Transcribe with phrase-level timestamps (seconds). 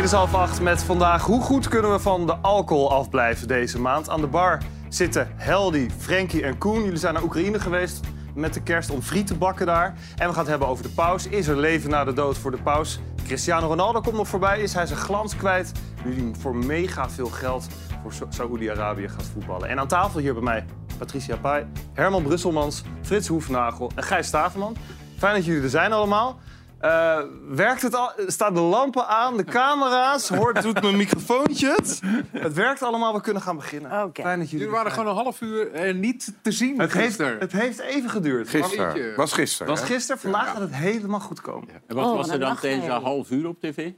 [0.00, 1.24] Dit is half acht met vandaag.
[1.24, 4.08] Hoe goed kunnen we van de alcohol afblijven deze maand?
[4.08, 6.82] Aan de bar zitten Heldi, Frankie en Koen.
[6.82, 8.00] Jullie zijn naar Oekraïne geweest
[8.34, 9.94] met de kerst om friet te bakken daar.
[10.16, 11.26] En we gaan het hebben over de paus.
[11.26, 13.00] Is er leven na de dood voor de paus?
[13.24, 14.60] Cristiano Ronaldo komt nog voorbij.
[14.60, 15.72] Is hij zijn glans kwijt?
[16.04, 17.68] Nu hij voor mega veel geld
[18.02, 19.68] voor Sa- Saoedi-Arabië gaat voetballen.
[19.68, 20.64] En aan tafel hier bij mij
[20.98, 24.76] Patricia Pai, Herman Brusselmans, Frits Hoefnagel en Gijs Staverman.
[25.18, 26.38] Fijn dat jullie er zijn allemaal.
[26.80, 28.12] Eh, werkt het al?
[28.26, 30.28] Staan de lampen aan, de camera's?
[30.28, 32.00] Hoort, doet mijn microfoontje het?
[32.32, 34.02] Het werkt allemaal, we kunnen gaan beginnen.
[34.02, 34.22] Oké.
[34.22, 35.06] Fijn dat jullie Jullie er waren zijn.
[35.06, 37.38] gewoon een half uur eh, niet te zien het heeft, gisteren.
[37.38, 38.48] het heeft even geduurd.
[38.48, 39.16] Gisteren.
[39.16, 39.72] Was gisteren.
[39.72, 41.68] Was gisteren, vandaag gaat het helemaal goed komen.
[41.86, 42.82] En wat Oh, was er dan heel.
[42.82, 43.90] een half uur op tv?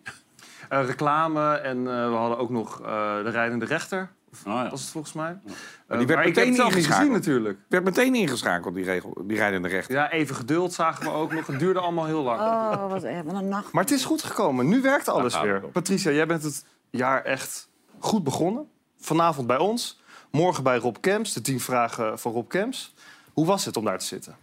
[0.68, 2.86] Eh, reclame en eh, we hadden ook nog eh,
[3.24, 4.10] de rijdende rechter.
[4.46, 4.70] Oh, ja.
[4.70, 5.38] Was het volgens mij?
[5.44, 7.12] die Eh, werd maar ik heb meteen het zelf niet gezien ingeschakeld.
[7.12, 7.58] natuurlijk.
[7.68, 9.94] werd meteen ingeschakeld, die, regel, die rijdende rechter.
[9.94, 11.46] Ja, even geduld zagen we ook nog.
[11.46, 12.40] Het duurde allemaal heel lang.
[12.40, 13.72] Oh, wat, een nacht.
[13.72, 14.68] Maar het is goed gekomen.
[14.68, 15.60] Nu werkt alles gaat weer.
[15.60, 18.68] Patricia, jij bent het jaar echt goed begonnen.
[18.98, 20.00] Vanavond bij ons.
[20.30, 21.32] Morgen bij Rob Kemps.
[21.32, 22.94] De tien vragen van Rob Kemps.
[23.32, 24.36] Hoe was het om daar te zitten?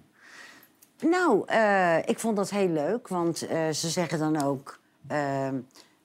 [1.00, 4.80] Nou, eh, ik vond dat heel leuk, want eh, ze zeggen dan ook...
[5.08, 5.56] ehm,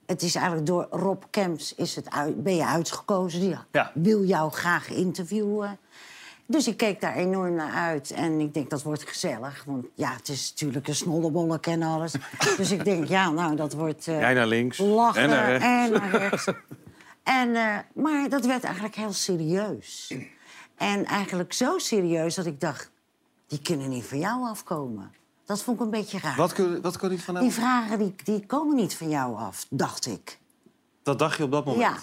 [0.07, 3.41] het is eigenlijk door Rob Kemps is het uit, ben je uitgekozen.
[3.41, 3.91] Die Ja.
[3.95, 5.79] wil jou graag interviewen.
[6.47, 8.11] Dus ik keek daar enorm naar uit.
[8.11, 9.65] En ik denk, dat wordt gezellig.
[9.67, 12.13] Want ja, het is natuurlijk een snollebollek en alles.
[12.57, 14.05] dus ik denk, ja, nou, dat wordt...
[14.05, 14.79] Jij naar links.
[14.79, 15.67] lachen En naar rechts.
[15.67, 16.47] en naar rechts.
[17.23, 20.15] en, eh, maar dat werd eigenlijk heel serieus.
[20.77, 22.91] En eigenlijk zo serieus dat ik dacht...
[23.47, 25.13] die kunnen niet van jou afkomen.
[25.45, 26.37] Dat vond ik een beetje raar.
[26.37, 29.67] Wat kun, wat kon hij van Die vragen die, die komen niet van jou af,
[29.71, 30.39] dacht ik.
[31.03, 31.83] Dat dacht je op dat moment?
[31.85, 31.97] Ja.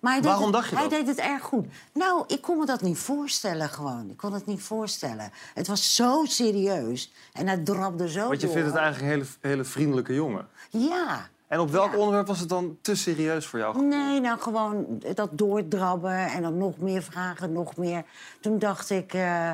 [0.00, 0.98] Maar hij deed Waarom het- dacht je Hij dat?
[0.98, 1.66] deed het erg goed.
[1.92, 4.10] Nou, ik kon me dat niet voorstellen gewoon.
[4.10, 5.30] Ik kon het niet voorstellen.
[5.54, 7.12] Het was zo serieus.
[7.32, 8.56] En hij drabde zo Want je door.
[8.56, 10.48] vindt het eigenlijk een hele, hele vriendelijke jongen.
[10.70, 11.28] Ja.
[11.48, 11.98] En op welk Ja.
[11.98, 13.84] onderwerp was het dan te serieus voor jou?
[13.84, 18.04] Nee, nou gewoon dat doordrabben en dan nog meer vragen, nog meer.
[18.40, 19.52] Toen dacht ik, eh,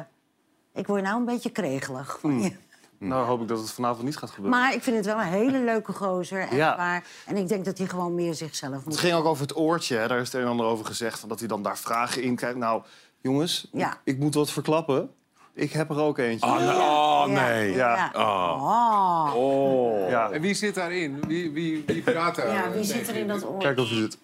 [0.75, 2.19] ik word nou een beetje kregelig.
[2.21, 2.53] van je.
[2.99, 4.61] Nou hoop ik dat het vanavond niet gaat gebeuren.
[4.61, 6.77] Maar ik vind het wel een hele leuke gozer, echt Ja.
[6.77, 7.05] waar.
[7.27, 8.85] En ik denk dat hij gewoon meer zichzelf moet...
[8.85, 9.97] Het ging ook over het oortje.
[9.97, 10.09] Hè?
[10.09, 11.19] Daar is het een en ander over gezegd.
[11.21, 12.57] Van dat hij dan daar vragen in krijgt.
[12.57, 12.83] Nou,
[13.21, 13.91] jongens, Ja.
[13.93, 15.11] ik, ik moet wat verklappen.
[15.55, 16.47] Ik heb er ook eentje.
[16.47, 16.69] Oh, nee.
[16.77, 17.73] Oh, nee.
[17.73, 18.11] Ja.
[18.15, 19.33] Oh.
[19.37, 20.09] Oh.
[20.11, 20.31] Ja.
[20.31, 21.21] En wie zit daarin?
[21.27, 22.53] Wie, wie, wie praat daar?
[22.53, 23.59] Ja, wie zit er in dat oor?
[23.59, 24.19] Kijk of je het...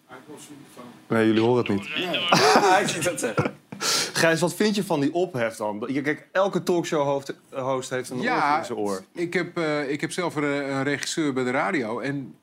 [1.08, 1.88] Nee, jullie horen het niet.
[1.94, 3.56] Hij ziet het zeggen.
[4.12, 5.84] Gijs, wat vind je van die ophef dan?
[5.86, 9.02] Je- Kijk, elke talkshow-host host heeft een Ja, in zijn oor.
[9.12, 12.00] ik heb, eh, ik heb zelf een, een regisseur bij de radio.
[12.00, 12.34] En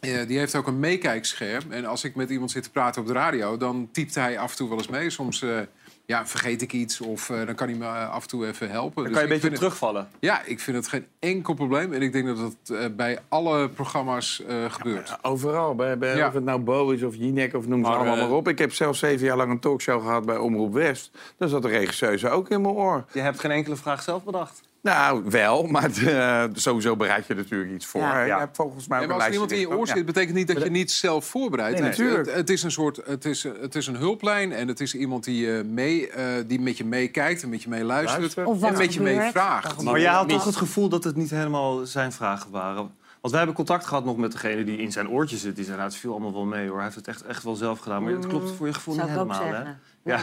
[0.00, 1.72] eh, die heeft ook een meekijkscherm.
[1.72, 3.56] En als ik met iemand zit te praten op de radio...
[3.56, 5.10] dan typt hij af en toe wel eens mee.
[5.10, 5.58] Soms eh,
[6.08, 8.70] ja, vergeet ik iets of eh, dan kan hij me eh, af en toe even
[8.70, 8.94] helpen.
[8.94, 10.08] Dan Dus kan je een ik beetje het- terugvallen.
[10.20, 11.92] Ja, ik vind het geen enkel probleem.
[11.92, 15.18] En ik denk dat dat eh, bij alle programma's eh, gebeurt.
[15.22, 16.26] Overal, bij, bij, Ja.
[16.26, 18.48] of het nou Bo is of Jinek of noem ze Maar, allemaal maar op.
[18.48, 21.10] Ik heb zelf zeven jaar lang een talkshow gehad bij Omroep West.
[21.36, 23.04] Daar zat de regisseuse ook in mijn oor.
[23.12, 24.60] Je hebt geen enkele vraag zelf bedacht.
[24.82, 28.00] Nou, wel, maar eh, sowieso bereid je natuurlijk iets voor.
[28.00, 28.18] Ja.
[28.24, 28.34] Ja.
[28.34, 30.62] Je hebt volgens mij maar als er iemand in je oor zit, betekent niet dat
[30.62, 31.78] je niet zelf voorbereidt.
[31.78, 32.26] Nee, Het- natuurlijk.
[32.26, 35.24] Het, het is een soort, het is, het is een hulplijn en het is iemand
[35.24, 38.20] die, eh, mee, eh, die met je meekijkt en met je mee luistert.
[38.20, 38.46] Luistert.
[38.46, 39.32] Of wat en met je mee gebeurt.
[39.32, 39.82] vraagt.
[39.82, 42.76] Maar jij had toch het gevoel dat het niet helemaal zijn vragen waren?
[43.20, 45.56] Want wij hebben contact gehad nog met degene die in zijn oortje zit.
[45.56, 46.74] Die zei, nou, het viel allemaal wel mee hoor.
[46.74, 48.02] Hij heeft het echt, echt wel zelf gedaan.
[48.02, 49.62] Maar het klopt voor je gevoel Zou niet helemaal, hè?
[50.02, 50.20] Ja.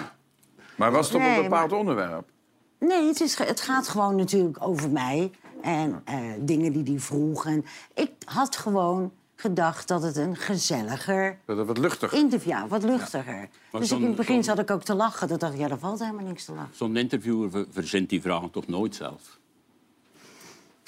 [0.76, 2.28] Maar was het op een bepaald onderwerp?
[2.88, 5.32] Nee, het, is, het gaat gewoon natuurlijk over mij.
[5.62, 7.46] En eh, dingen die hij vroeg.
[7.46, 12.14] En ik had gewoon gedacht dat het een gezelliger Dat het wat luchtig.
[12.14, 13.50] interview ja, wat luchtiger.
[13.72, 15.28] Dus ik, in het begin zat ik ook te lachen.
[15.28, 16.76] Dat dacht ik, ja, er valt helemaal niks te lachen.
[16.76, 19.40] Zo'n interviewer ver- verzint die vragen toch nooit zelf?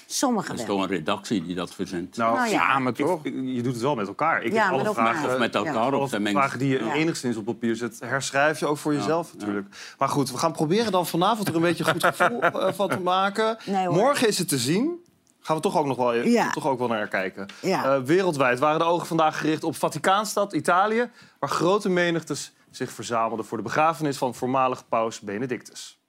[0.10, 0.76] Sommigen Dat is wel.
[0.76, 2.18] toch een redactie die dat verzint?
[2.18, 2.58] Nou, Nou ja.
[2.60, 3.26] Samen toch?
[3.26, 4.44] ik- je doet het wel met elkaar.
[4.44, 5.14] Ik Ja, heb alle met elkaar.
[5.16, 6.38] vragen, Of met elkaar zijn mengs.
[6.40, 6.94] vragen die je Ja.
[6.94, 9.68] enigszins op papier zet, herschrijf je ook voor jezelf natuurlijk.
[9.98, 13.00] Maar goed, we gaan proberen dan vanavond er een beetje goed gevoel eh, van te
[13.00, 13.58] maken.
[13.66, 13.90] Nee.
[13.90, 15.06] Morgen is het te zien.
[15.40, 16.50] Gaan we toch ook nog wel, Ja.
[16.50, 17.48] toch ook wel naar kijken.
[17.62, 17.84] Ja.
[17.96, 21.10] Eh, wereldwijd waren de ogen vandaag gericht op Vaticaanstad, Italië...
[21.40, 26.00] waar grote menigtes zich verzamelden voor de begrafenis van voormalig paus Benedictus.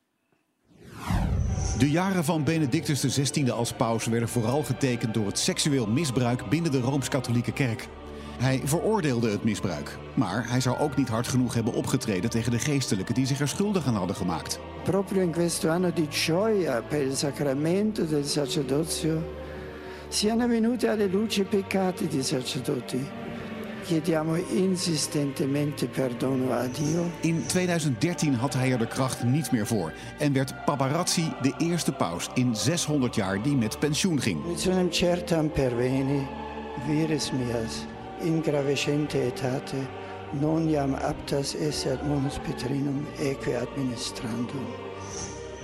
[1.78, 6.72] De jaren van Benedictus XVI als paus werden vooral getekend door het seksueel misbruik binnen
[6.72, 7.88] de Rooms-Katholieke Kerk.
[8.38, 12.58] Hij veroordeelde het misbruik, maar hij zou ook niet hard genoeg hebben opgetreden tegen de
[12.58, 14.60] geestelijken die zich er schuldig aan hadden gemaakt.
[14.82, 19.22] Proprio in questo di gioia per sacramento del sacerdozio
[20.08, 23.27] siano venuti alle luce i peccati dei sacerdoti.
[23.88, 27.10] Chiediamo insistentemente perdono a Dio.
[27.20, 31.92] In 2013 had hij er de kracht niet meer voor en werd Paparazzi de eerste
[31.92, 34.40] paus in 600 jaar die met pensioen ging.
[34.46, 36.26] Visionam certam perveni,
[36.86, 37.86] vires mias,
[38.20, 39.76] in gravescente etate
[40.30, 41.56] non aptas
[42.06, 44.66] munus Petrinum eque administrandum.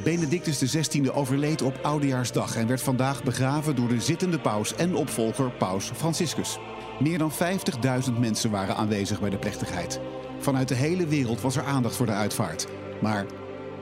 [0.03, 5.50] Benedictus XVI overleed op Oudejaarsdag en werd vandaag begraven door de zittende paus en opvolger
[5.50, 6.59] paus Franciscus.
[7.00, 10.00] Meer dan 50.000 mensen waren aanwezig bij de plechtigheid.
[10.38, 12.67] Vanuit de hele wereld was er aandacht voor de uitvaart.
[13.02, 13.26] Maar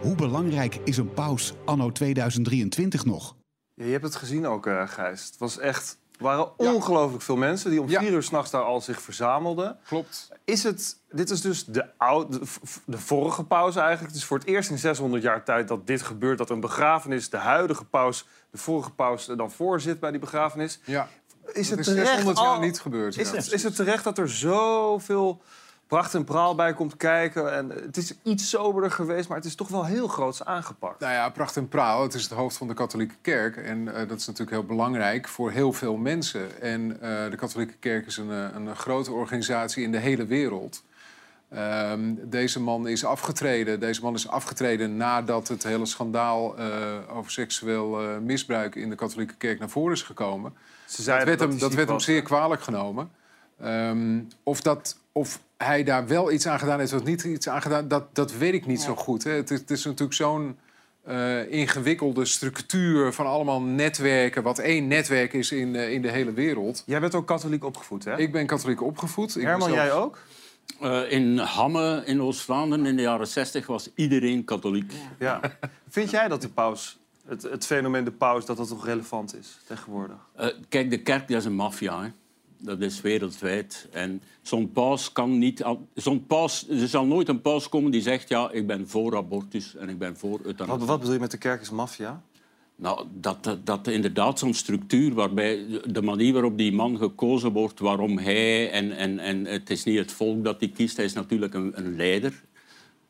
[0.01, 3.37] hoe belangrijk is een paus anno 2023 nog?
[3.75, 5.27] Ja, je hebt het gezien ook, eh Gijs.
[5.27, 6.01] Het was echt...
[6.19, 8.01] Er waren ongelooflijk veel mensen die om Ja.
[8.01, 9.79] vier uur s'nachts daar al zich verzamelden.
[9.87, 10.29] Klopt.
[10.45, 12.39] Is het, dit is dus de, oude,
[12.85, 14.09] de, vorige paus eigenlijk.
[14.09, 16.39] Het is voor het eerst in 600 jaar tijd dat dit gebeurt.
[16.39, 20.21] Dat een begrafenis, de huidige paus, de vorige paus er dan voor zit bij die
[20.21, 20.81] begrafenis.
[20.85, 21.09] Ja.
[21.53, 23.37] Is het is terecht 600 jaar niet gebeurd, Is, ja.
[23.37, 25.41] het, is het terecht dat er zoveel
[25.87, 27.55] pracht en praal bij komt kijken?
[27.55, 31.01] En het is iets soberder geweest, maar het is toch wel heel groots aangepakt.
[31.01, 32.03] Nou ja, pracht en praal.
[32.03, 33.57] Het is het hoofd van de katholieke kerk.
[33.57, 36.61] En eh, dat is natuurlijk heel belangrijk voor heel veel mensen.
[36.61, 40.83] En eh, de katholieke kerk is een, eh, een grote organisatie in de hele wereld.
[41.55, 43.81] Ehm, deze man is afgetreden.
[43.81, 46.67] Deze man is afgetreden nadat het hele schandaal eh,
[47.17, 50.53] over seksueel eh, misbruik in de katholieke kerk naar voren is gekomen.
[50.87, 53.11] Ze Dat werd hem, dat werd hem zeer kwalijk genomen.
[53.61, 57.63] Ehm, of, dat, of hij daar wel iets aan gedaan heeft of niet iets aan
[57.63, 59.25] gedaan, dat, dat weet ik niet zo goed.
[59.25, 59.31] Hè.
[59.31, 60.59] Het, is, het is natuurlijk zo'n
[61.05, 66.33] eh, ingewikkelde structuur van allemaal netwerken, wat één netwerk is in, eh, in de hele
[66.33, 66.83] wereld.
[66.87, 68.19] Jij bent ook katholiek opgevoed, hè?
[68.19, 69.29] Ik ben katholiek opgevoed.
[69.29, 70.19] Ik ben Herman, zelf- jij ook?
[70.81, 74.93] Eh, in Hamme, in Oost-Vlaanderen, in de jaren 60 was iedereen katholiek.
[75.19, 75.41] Ja.
[75.89, 79.59] Vind jij dat de paus, het, het fenomeen de paus, dat dat nog relevant is
[79.67, 80.17] tegenwoordig?
[80.35, 82.03] Eh, kijk, de kerk dat is een maffia.
[82.03, 82.09] hè.
[82.59, 83.89] Dat is wereldwijd.
[83.93, 85.65] En zo'n paus kan niet...
[85.95, 88.29] Zo'n paus, er zal nooit een paus komen die zegt...
[88.29, 90.79] ja, ik ben voor abortus en ik ben voor euthanasie.
[90.79, 92.23] Wat, wat bedoel je met de kerk is maffia?
[92.77, 97.81] Nou, dat, dat, dat inderdaad zo'n structuur waarbij de manier waarop die man gekozen wordt,
[97.81, 101.13] waarom hij en, en, en het is niet het volk dat hij kiest, hij is
[101.13, 102.43] natuurlijk een, een leider,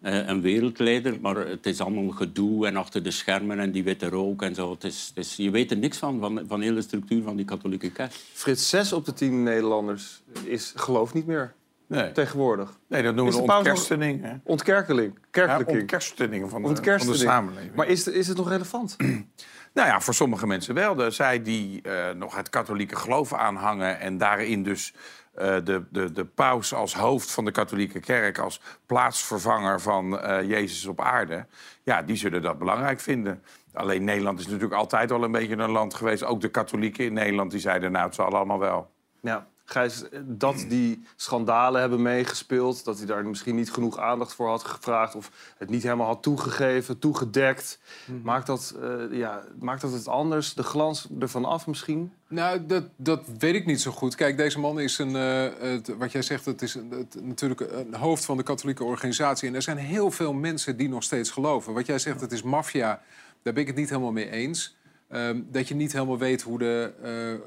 [0.01, 4.09] eh, een wereldleider, maar het is allemaal gedoe en achter de schermen en die witte
[4.09, 4.71] rook en zo.
[4.71, 7.37] Het is, het is, je weet er niks van, van, van de hele structuur van
[7.37, 8.13] die katholieke kerk.
[8.33, 11.55] Frits, zes op de tien Nederlanders is geloof niet meer
[11.93, 12.79] Nee, tegenwoordig.
[12.89, 14.41] nee dat noemen we nog- ontkerstening.
[14.45, 15.81] Ontkerkeling, Ja, kerkelijking.
[15.81, 16.69] ontkerstening van de,
[16.99, 17.75] van de samenleving.
[17.75, 18.97] Maar is, is het nog relevant?
[19.75, 20.95] Nou ja, voor sommige mensen wel.
[20.95, 24.95] De, zij die eh, nog het katholieke geloof aanhangen en daarin dus
[25.35, 30.49] eh, de, de, de paus als hoofd van de katholieke kerk, als plaatsvervanger van eh,
[30.49, 31.47] Jezus op aarde,
[31.83, 33.43] ja, die zullen dat belangrijk vinden.
[33.73, 36.25] Alleen Nederland is natuurlijk altijd al een beetje een land geweest.
[36.25, 38.91] Ook de katholieken in Nederland die zeiden, nou, het zal allemaal wel.
[39.21, 42.85] Ja, Gijs, dat die schandalen hebben meegespeeld...
[42.85, 45.15] dat hij daar misschien niet genoeg aandacht voor had gevraagd...
[45.15, 47.79] of het niet helemaal had toegegeven, toegedekt...
[48.23, 50.55] maakt, dat, eh, ja, maakt dat het anders?
[50.55, 52.13] De glans ervan af misschien?
[52.29, 54.15] Nou, dat, dat weet ik niet zo goed.
[54.15, 57.61] Kijk, deze man is een, eh, het- wat jij zegt, het is een- het, natuurlijk
[57.61, 59.49] een hoofd van de katholieke organisatie.
[59.49, 61.75] En er zijn heel veel mensen die nog steeds geloven.
[61.75, 63.03] Wat jij zegt, het is maffia,
[63.43, 64.77] daar ben ik het niet helemaal mee eens.
[65.09, 66.93] Ehm, dat je niet helemaal weet hoe de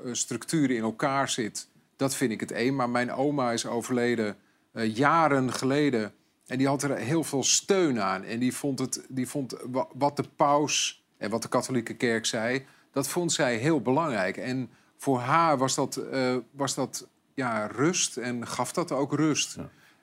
[0.05, 2.75] eh structuur in elkaar zit, dat vind ik het één.
[2.75, 4.37] Maar mijn oma is overleden
[4.71, 6.13] eh, jaren geleden.
[6.47, 8.23] En die had er heel veel steun aan.
[8.23, 12.25] En die vond, het, die vond wa- wat de paus en wat de katholieke kerk
[12.25, 12.65] zei...
[12.91, 14.37] dat vond zij heel belangrijk.
[14.37, 19.57] En voor haar was dat, eh, was dat ja, rust en gaf dat ook rust.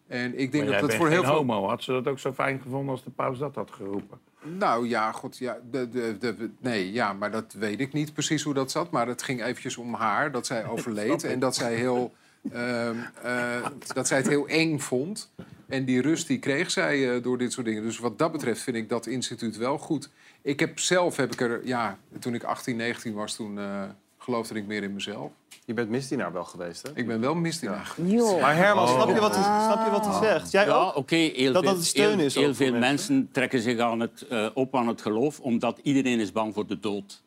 [0.06, 1.34] En ik denk dat dat voor heel veel...
[1.34, 1.68] homo.
[1.68, 4.20] Had ze dat ook zo fijn gevonden als de paus dat had geroepen?
[4.42, 8.42] Nou ja, god, ja, de, de, de, nee, ja, maar dat weet ik niet precies
[8.42, 8.90] hoe dat zat.
[8.90, 11.24] Maar het ging eventjes om haar, dat zij overleed.
[11.24, 12.12] en dat zij, heel,
[12.52, 15.30] ehm, eh, dat zij het heel eng vond.
[15.68, 17.82] En die rust die kreeg zij eh, door dit soort dingen.
[17.82, 20.10] Dus wat dat betreft vind ik dat instituut wel goed.
[20.42, 23.82] Ik heb zelf, heb ik er, ja, toen ik 18, 19 was, toen eh,
[24.22, 25.30] geloofde ik meer in mezelf.
[25.64, 26.90] Je bent misdienaar wel geweest, hè?
[26.94, 27.94] Ik ben wel misdienaar.
[28.04, 28.40] Joh.
[28.40, 30.50] Maar Herman, snap, je wat hij, snap je wat hij zegt?
[30.50, 30.96] Jij ja, ook?
[30.96, 31.14] oké.
[31.16, 32.80] heel Dat veel, dat steun heel, is Heel veel mensen.
[33.14, 36.66] mensen trekken zich aan het, eh, op aan het geloof, omdat iedereen is bang voor
[36.66, 37.22] de dood.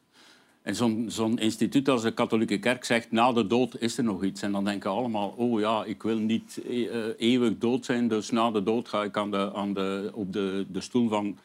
[0.61, 4.23] En zo'n zo'n instituut als de katholieke kerk zegt, na de dood is er nog
[4.23, 4.41] iets.
[4.41, 8.51] En dan denken allemaal, oh ja, ik wil niet eh, eeuwig dood zijn, dus na
[8.51, 11.37] de dood ga ik aan de, aan de, op de, de stoel van,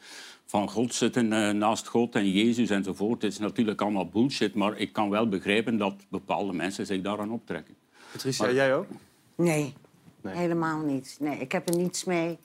[0.51, 3.23] van God zitten, eh, naast God en Jezus enzovoort.
[3.23, 7.31] Het is natuurlijk allemaal bullshit, maar ik kan wel begrijpen dat bepaalde mensen zich daaraan
[7.33, 7.75] optrekken.
[8.13, 8.87] Patricia, jij ook?
[9.35, 9.75] Nee,
[10.21, 10.35] Nee.
[10.37, 11.17] helemaal niet.
[11.21, 12.39] Nee, ik heb er niets mee.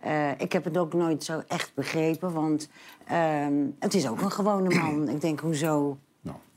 [0.00, 2.68] Eh, ik heb het ook nooit zo echt begrepen, want
[3.06, 5.08] ehm, het is ook een gewone man.
[5.08, 5.98] Ik denk, hoezo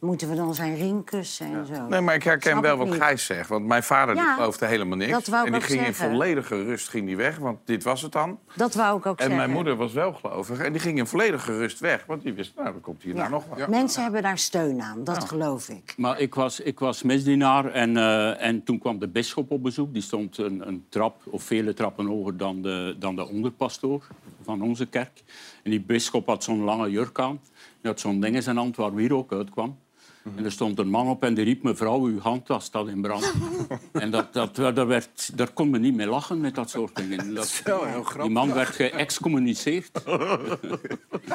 [0.05, 1.87] Moeten we dan zijn ring kussen en zo?
[1.87, 2.97] Nee, maar ik herken Snap wel ik wat niet.
[3.01, 3.49] Gijs zegt.
[3.49, 5.11] Want mijn vader die Ja, geloofde helemaal niks.
[5.11, 6.05] dat wou ik en die ook ging zeggen.
[6.05, 8.39] in volledige rust ging die weg, want dit was het dan.
[8.55, 9.37] Dat wou ik ook En zeggen.
[9.37, 10.59] mijn moeder was wel gelovig.
[10.59, 12.05] En die ging in volledige rust weg.
[12.05, 13.19] Want die wist, nou, dan komt hier Ja.
[13.19, 13.67] nou nog wat.
[13.67, 15.93] Mensen hebben daar steun aan, dat geloof ik.
[15.97, 19.93] Maar ik was, ik was misdienaar en, eh, en toen kwam de bisschop op bezoek.
[19.93, 24.07] Die stond een, een trap of vele trappen hoger dan de, dan de onderpastoor
[24.43, 25.23] van onze kerk.
[25.63, 27.39] En die bisschop had zo'n lange jurk aan.
[27.81, 29.31] Die had zo'n ding in zijn hand waar wier ook
[30.35, 31.63] En er stond een man op en die riep...
[31.63, 33.33] mevrouw, uw handtas staat in brand.
[33.91, 37.33] en dat, dat, daar, werd, daar kon men niet mee lachen met dat soort dingen.
[37.35, 37.61] Dat,
[38.21, 39.91] die man werd geëxcommuniceerd.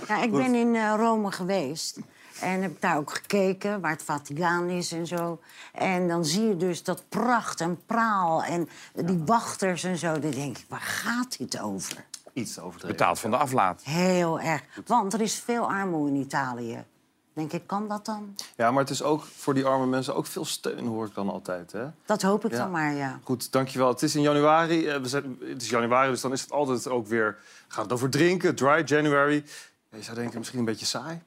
[0.09, 1.99] Ja, ik ben in eh, Rome geweest.
[2.40, 5.40] En heb daar ook gekeken waar het Vaticaan is en zo.
[5.73, 10.18] En dan zie je dus dat pracht en praal en die wachters en zo.
[10.18, 12.04] Dan denk ik, waar gaat dit over?
[12.32, 12.97] Iets overdreven.
[12.97, 13.82] Betaald van de aflaat.
[13.85, 14.62] Heel erg.
[14.87, 16.85] Want er is veel armoede in Italië.
[17.32, 18.37] Denk ik, kan dat dan?
[18.56, 21.30] Ja, maar het is ook voor die arme mensen ook veel steun, hoor ik dan
[21.30, 21.72] altijd.
[21.72, 21.87] Hè?
[22.06, 22.56] Dat hoop ik Ja.
[22.58, 23.20] dan maar, ja.
[23.25, 23.88] Goed, dankjewel.
[23.88, 24.87] Het is in januari.
[24.88, 27.37] eh, We zijn, het is januari, dus dan is het altijd ook weer...
[27.68, 29.44] Gaat het over drinken, dry January.
[29.90, 31.20] Ja, Je zou denken, misschien een beetje saai.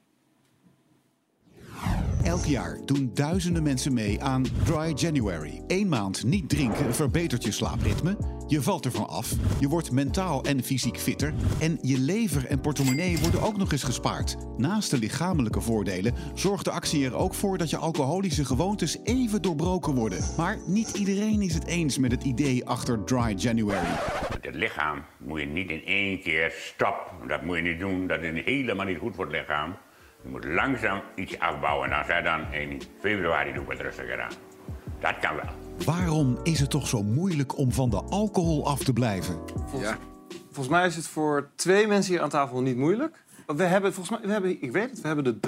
[2.24, 5.62] Elk jaar doen duizenden mensen mee aan Dry January.
[5.66, 8.16] Eén maand niet drinken verbetert je slaapritme.
[8.46, 9.32] Je valt ervan af.
[9.60, 11.34] Je wordt mentaal en fysiek fitter.
[11.60, 14.36] En je lever en portemonnee worden ook nog eens gespaard.
[14.56, 19.42] Naast de lichamelijke voordelen zorgt de actie er ook voor dat je alcoholische gewoontes even
[19.42, 20.24] doorbroken worden.
[20.36, 23.96] Maar niet iedereen is het eens met het idee achter Dry January.
[24.40, 27.12] Het lichaam moet je niet in één keer stop.
[27.28, 28.06] Dat moet je niet doen.
[28.06, 29.74] Dat is helemaal niet goed voor het lichaam.
[30.24, 31.90] Je moet langzaam iets afbouwen.
[31.90, 34.32] En als hij dan in februari doet wat rustiger aan.
[35.00, 35.84] Dat kan wel.
[35.84, 39.38] Waarom is het toch zo moeilijk om van de alcohol af te blijven?
[39.80, 39.98] Ja.
[40.44, 43.24] Volgens mij is het voor twee mensen hier aan tafel niet moeilijk.
[43.46, 45.40] We hebben, volgens mij, we hebben, ik weet het, we hebben de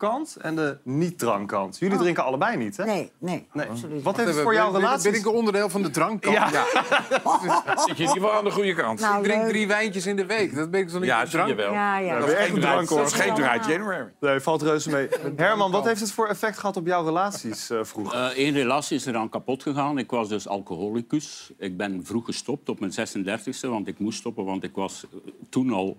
[0.00, 1.78] drankkant en de niet-drankkant.
[1.78, 2.82] Jullie drinken allebei niet, hè?
[2.82, 2.88] Oh.
[2.88, 3.66] Nee, nee, Nee.
[3.68, 4.24] absoluut Wat niet.
[4.24, 5.10] heeft het voor jouw relatie?
[5.10, 6.34] Ben ik een onderdeel van de drankkant?
[6.36, 6.50] Ja.
[6.50, 6.64] Ja.
[7.86, 9.00] Zit je in ieder geval aan de goede kant.
[9.00, 9.50] Nou, Ik drink leuk.
[9.50, 10.54] drie wijntjes in de week.
[10.54, 11.56] Dat ben ik toch niet ja, drank?
[11.56, 11.72] wel.
[11.72, 12.18] Ja, ja.
[12.18, 12.98] Dat weer is echt geen drank, hoor.
[12.98, 13.56] Dat is geen Ja.
[13.68, 14.12] January.
[14.20, 15.08] Nee, valt reuze mee.
[15.36, 18.32] Herman, wat heeft het voor effect gehad op jouw relaties eh, vroeger?
[18.36, 19.98] Eén relatie is eraan kapot gegaan.
[19.98, 21.50] Ik was dus alcoholicus.
[21.58, 25.32] Ik ben vroeg gestopt op mijn 36e, want ik moest stoppen, want ik was eh,
[25.50, 25.96] toen al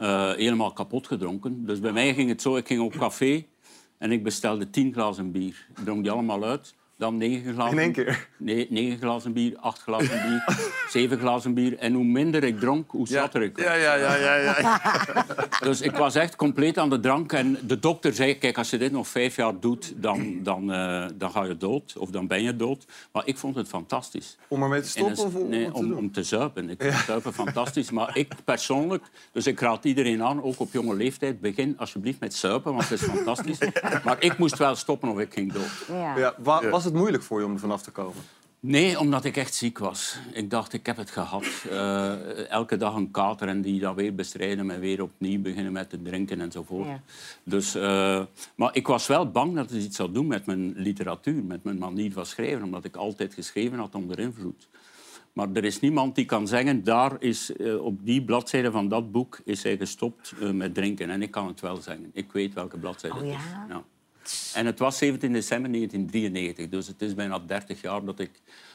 [0.00, 1.66] eh, helemaal kapot gedronken.
[1.66, 3.44] Dus bij mij ging het zo, ik ging op café
[3.98, 5.66] en ik bestelde tien glazen bier.
[5.76, 6.74] Ik dronk die allemaal uit.
[7.00, 7.72] Dan negen glazen.
[7.72, 8.28] In één keer?
[8.36, 10.44] Nee, negen glazen bier, acht glazen bier,
[10.90, 11.78] zeven glazen bier.
[11.78, 13.64] En hoe minder ik dronk, hoe zatter ik was.
[13.64, 14.80] Ja, ja, ja, ja, ja.
[15.68, 17.32] Dus ik was echt compleet aan de drank.
[17.32, 21.04] En de dokter zei, kijk, als je dit nog vijf jaar doet, dan, dan, eh,
[21.14, 21.94] dan ga je dood.
[21.98, 22.84] Of dan ben je dood.
[23.12, 24.36] Maar ik vond het fantastisch.
[24.48, 25.98] Om ermee te En stoppen dus- of om, nee, om te om, doen?
[25.98, 26.70] om te zuipen.
[26.70, 27.90] Ik vind zuipen fantastisch.
[27.90, 32.34] Maar ik persoonlijk, dus ik raad iedereen aan, ook op jonge leeftijd, begin alsjeblieft met
[32.34, 33.58] zuipen, want het is fantastisch.
[34.04, 35.70] Maar ik moest wel stoppen of ik ging dood.
[35.88, 36.16] Ja.
[36.16, 38.22] Ja, wa- was het moeilijk voor je om er vanaf te komen?
[38.62, 40.18] Nee, omdat ik echt ziek was.
[40.32, 41.44] Ik dacht, ik heb het gehad.
[41.70, 45.90] Eh, elke dag een kater en die dan weer bestrijden en weer opnieuw beginnen met
[45.90, 46.86] te drinken enzovoort.
[46.86, 47.02] Ja.
[47.42, 48.22] Dus, eh,
[48.54, 51.78] maar ik was wel bang dat het iets zou doen met mijn literatuur, met mijn
[51.78, 54.68] manier van schrijven, omdat ik altijd geschreven had onder invloed.
[55.32, 59.12] Maar er is niemand die kan zeggen, daar is, eh, op die bladzijde van dat
[59.12, 61.10] boek is hij gestopt met drinken.
[61.10, 62.10] En ik kan het wel zeggen.
[62.12, 63.44] Ik weet welke bladzijde Oh het is.
[63.68, 63.84] Ja.
[64.54, 68.30] En het was 17 december 1993, dus het is bijna 30 jaar dat ik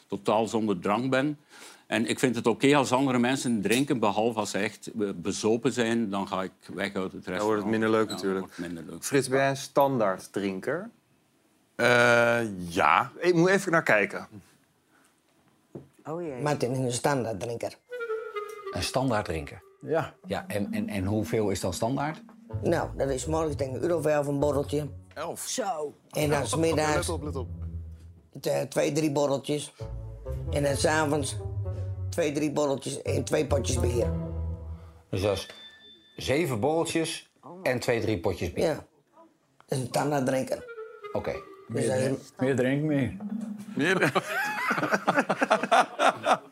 [0.07, 1.39] totaal zonder drank ben.
[1.87, 5.71] En ik vind het oké als andere mensen drinken, behalve als ze echt eh, bezopen
[5.71, 7.43] zijn, dan ga ik weg uit het restaurant.
[7.43, 8.39] wordt het minder leuk Ja, natuurlijk.
[8.39, 9.03] wordt minder leuk.
[9.03, 10.89] Frits, ben jij een standaard drinker?
[11.75, 13.11] Eh, ja.
[13.17, 14.27] Ik moet even naar kijken.
[16.03, 16.41] Oh jee.
[16.41, 17.77] Martin is een standaard drinker.
[18.71, 19.61] Een standaard drinker.
[19.81, 20.13] Ja.
[20.27, 22.21] Ja, en, en, en hoeveel is dan standaard?
[22.63, 24.87] Nou, dat is morgens denk ik een euro of elf een borreltje.
[25.15, 25.41] Elf.
[25.47, 25.93] Zo.
[26.09, 27.47] En dan 's middags Let op, let op.
[28.41, 29.73] t- twee, drie borreltjes.
[30.51, 31.35] En dan s'avonds
[32.09, 34.07] twee, drie borreltjes en twee potjes bier.
[35.09, 35.47] Dus dat is
[36.15, 37.29] zeven borreltjes
[37.63, 38.65] en twee, drie potjes bier.
[38.65, 38.85] Ja.
[39.67, 40.65] Is een standaard drinker.
[41.13, 41.35] Oké.
[41.67, 43.17] Dus dat is een- Meer drink meer.
[43.75, 43.99] Meer...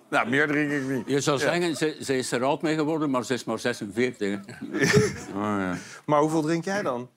[0.09, 1.07] nou, meer drink ik niet.
[1.07, 4.39] Je zou zeggen, ze, ze is er oud mee geworden, maar ze is maar 46.
[6.05, 7.09] Maar hoeveel drink jij dan?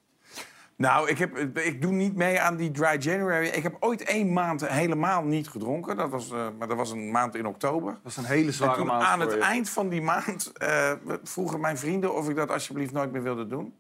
[0.77, 3.47] Nou, ik, heb, ik doe niet mee aan die Dry January.
[3.47, 5.97] Ik heb ooit één maand helemaal niet gedronken.
[5.97, 7.99] Dat was, eh, maar dat was een maand in oktober.
[8.03, 9.39] Dat is een hele zware toen maand aan het je.
[9.39, 10.93] eind van die maand eh,
[11.23, 13.75] vroegen mijn vrienden of ik dat alsjeblieft nooit meer wilde doen.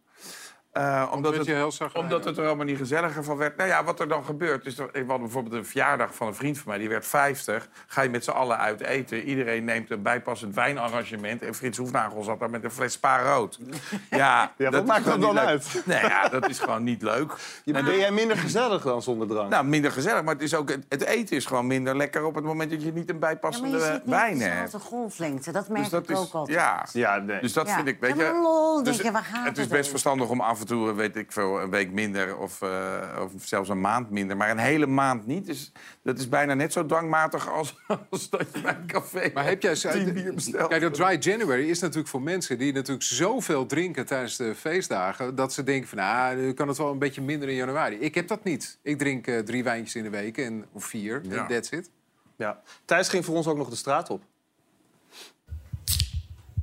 [0.76, 3.56] Eh, omdat, het, heel omdat het er allemaal niet gezelliger van werd.
[3.56, 4.74] Nou ja, wat er dan gebeurt is...
[4.74, 6.78] Dat, we hadden bijvoorbeeld een verjaardag van een vriend van mij.
[6.78, 7.68] Die werd 50.
[7.86, 9.22] Ga je met z'n allen uit eten.
[9.22, 11.42] Iedereen neemt een bijpassend wijnarrangement.
[11.42, 13.58] En Frits Hoefnagel zat daar met een fles spa rood.
[14.10, 15.44] Ja, dat is maakt dat dan leuk.
[15.44, 15.82] uit?
[15.84, 17.32] Nee, ja, dat is gewoon niet leuk.
[17.64, 19.50] Je- En Ben jij minder gezellig dan zonder drank?
[19.50, 22.44] nou, minder gezellig, maar het, is ook, het eten is gewoon minder lekker op het
[22.44, 24.62] moment dat je niet een bijpassende je zit niet wijn hebt.
[24.62, 25.52] dezelfde golflengte.
[25.52, 26.56] Dat merk Dus dat ik is, ook altijd.
[26.58, 26.86] ja.
[26.92, 27.40] ja, nee.
[27.40, 27.74] Dus dat Ja.
[27.74, 28.40] vind ik, weet Ja, je...
[28.42, 30.94] lol, dus denk je, waar gaat het is het best verstandig om af en toe,
[30.94, 34.36] weet ik veel, een week minder of, eh, of zelfs een maand minder.
[34.36, 35.46] Maar een hele maand niet.
[35.46, 37.74] Dus dat is bijna net zo dwangmatig als,
[38.10, 39.74] als dat je bij een café Maar heb jij...
[39.74, 40.68] tien bier bestelt.
[40.68, 45.34] Kijk, dat Dry January is natuurlijk voor mensen die natuurlijk zoveel drinken tijdens de feestdagen...
[45.34, 47.96] dat ze denken van, ah, nu kan het wel een beetje minder in januari.
[47.96, 48.78] Ik heb dat niet.
[48.82, 51.36] Ik drink eh, drie wijntjes in de week, en, of vier, Ja.
[51.36, 51.90] en that's it.
[52.36, 52.60] Ja.
[52.84, 54.22] Thijs ging voor ons ook nog de straat op.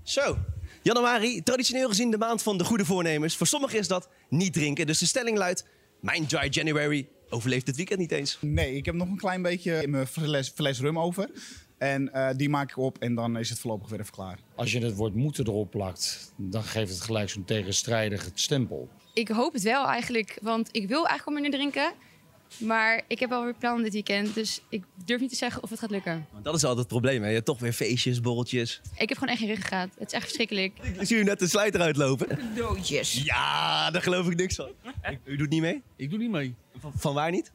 [0.04, 0.38] Zo,
[0.84, 3.38] januari, traditioneel gezien de maand van de goede voornemens.
[3.38, 4.88] Voor sommigen is dat niet drinken.
[4.88, 5.66] Dus de stelling luidt,
[6.00, 8.38] mijn dry January overleeft het weekend niet eens.
[8.42, 11.30] Nee, ik heb nog een klein beetje in mijn fles, fles rum over.
[11.78, 14.40] En eh, die maak ik op en dan is het voorlopig weer even klaar.
[14.56, 18.90] Als je het woord moeten erop plakt, dan geeft het gelijk zo'n tegenstrijdig stempel.
[19.14, 21.94] Ik hoop het wel eigenlijk, want ik wil eigenlijk al minder drinken.
[22.58, 25.70] Maar ik heb wel weer plannen dit weekend, dus ik durf niet te zeggen of
[25.70, 26.28] het gaat lukken.
[26.32, 27.28] Want dat is altijd het probleem, hè?
[27.28, 28.82] Je hebt toch weer feestjes, borreltjes.
[28.98, 29.90] Ik heb gewoon echt geen ruggengraat.
[29.98, 30.80] Het is echt verschrikkelijk.
[31.00, 32.56] Ik zie u net de sluiter uitlopen.
[32.56, 33.24] Doodjes.
[33.24, 34.70] Ja, daar geloof ik niks van.
[35.24, 35.82] U doet niet mee?
[35.96, 36.56] Ik doe niet mee.
[36.80, 37.52] Van, van waar niet?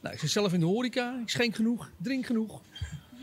[0.00, 1.20] Nou, ik zit zelf in de horeca.
[1.22, 2.60] Ik schenk genoeg, drink genoeg.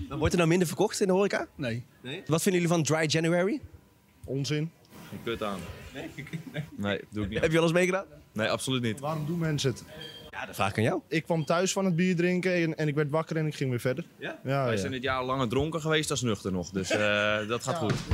[0.10, 1.48] Dan wordt er nou minder verkocht in de horeca?
[1.55, 1.86] Nee.
[2.25, 3.62] Wat vinden jullie van dry January?
[4.25, 4.72] Onzin.
[5.10, 5.60] Geen kut aan.
[5.93, 6.10] Nee?
[6.75, 7.39] Nee, doe ik niet.
[7.39, 8.05] Heb je al eens meegedaan?
[8.31, 9.00] Nee, absoluut niet.
[9.00, 9.84] Waarom doen mensen het?
[10.41, 11.01] Ja, dat vraag ik aan jou.
[11.07, 13.69] Ik kwam thuis van het bier drinken en, en ik werd wakker en ik ging
[13.69, 14.05] weer verder.
[14.17, 14.39] Ja?
[14.43, 14.79] Ja, Wij ja.
[14.79, 16.69] zijn dit jaar langer dronken geweest als nuchter nog.
[16.69, 17.93] Dus eh, dat gaat goed.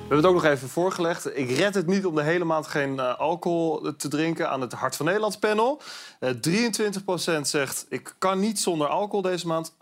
[0.00, 1.36] We hebben het ook nog even voorgelegd.
[1.36, 4.72] Ik red het niet om de hele maand geen eh, alcohol te drinken aan het
[4.72, 5.82] Hart van Nederland panel.
[6.18, 6.30] Eh
[7.38, 9.72] 23% zegt ik kan niet zonder alcohol deze maand.
[9.72, 9.76] 48%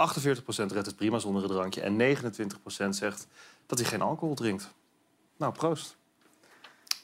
[0.46, 1.80] redt het prima zonder een drankje.
[1.80, 3.26] En 29% zegt
[3.66, 4.70] dat hij geen alcohol drinkt.
[5.36, 5.96] Nou, proost.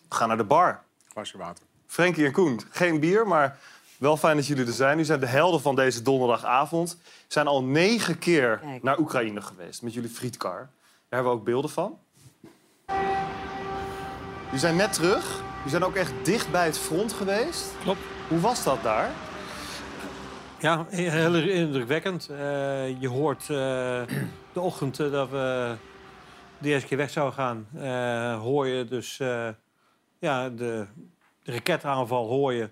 [0.08, 0.82] We gaan naar de bar.
[1.08, 1.64] Glasje water.
[1.94, 3.58] Frankie en Koen, geen bier, maar
[3.98, 4.96] wel fijn dat jullie er zijn.
[4.96, 6.98] Nu zijn de helden van deze donderdagavond.
[7.28, 8.82] zijn al negen keer Kijk.
[8.82, 10.56] naar Oekraïne geweest met jullie frietkar.
[10.58, 10.68] Daar
[11.08, 11.98] hebben we ook beelden van.
[14.44, 15.42] Jullie zijn net terug.
[15.56, 17.72] Jullie zijn ook echt dicht bij het front geweest.
[17.82, 18.00] Klopt.
[18.28, 19.10] Hoe was dat daar?
[20.58, 22.28] Ja, heel indrukwekkend.
[22.28, 23.46] Eh, je hoort eh,
[24.52, 25.74] de ochtend eh, dat we
[26.58, 29.48] de eerste keer weg zouden gaan, eh, hoor je dus eh,
[30.18, 30.86] ja, de,
[31.44, 32.68] de raketaanval hoor je.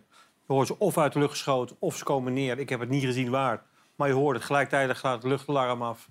[0.46, 2.58] Je hoort ze of uit de lucht geschoten of ze komen neer.
[2.58, 3.62] Ik heb het niet gezien waar.
[3.96, 6.08] Maar je hoort het gelijktijdig gaat het luchtalarm af.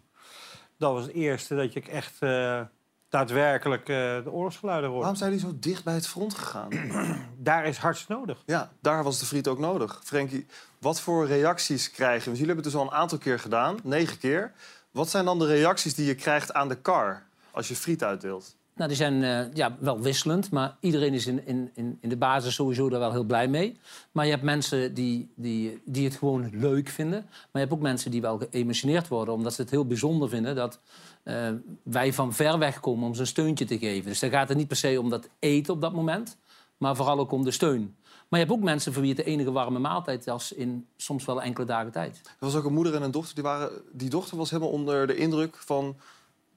[0.77, 2.61] Dat was het eerste dat je echt eh,
[3.09, 5.01] daadwerkelijk eh, de oorlogsgeluiden hoort.
[5.01, 6.69] Waarom zijn jullie zo dicht bij het front gegaan?
[7.37, 8.43] Daar is hardst nodig.
[8.45, 10.01] Ja, daar was de friet ook nodig.
[10.03, 10.45] Frankie,
[10.79, 12.25] wat voor reacties krijgen?
[12.25, 14.53] Want jullie hebben het dus al een aantal keer gedaan, negen keer.
[14.91, 18.55] Wat zijn dan de reacties die je krijgt aan de kar als je friet uitdeelt?
[18.75, 22.53] Nou, die zijn eh, ja, wel wisselend, maar iedereen is in, in, in de basis
[22.53, 23.79] sowieso daar wel heel blij mee.
[24.11, 27.19] Maar je hebt mensen die, die, die het gewoon leuk vinden.
[27.21, 29.33] Maar je hebt ook mensen die wel geëmotioneerd worden...
[29.33, 30.79] omdat ze het heel bijzonder vinden dat
[31.23, 31.49] eh,
[31.83, 34.09] wij van ver weg komen om ze een steuntje te geven.
[34.09, 36.37] Dus dan gaat het niet per se om dat eten op dat moment...
[36.77, 37.95] maar vooral ook om de steun.
[38.29, 40.51] Maar je hebt ook mensen voor wie het de enige warme maaltijd was...
[40.51, 42.21] in soms wel enkele dagen tijd.
[42.23, 43.35] Er was ook een moeder en een dochter.
[43.35, 45.95] Die, waren, die dochter was helemaal onder de indruk van...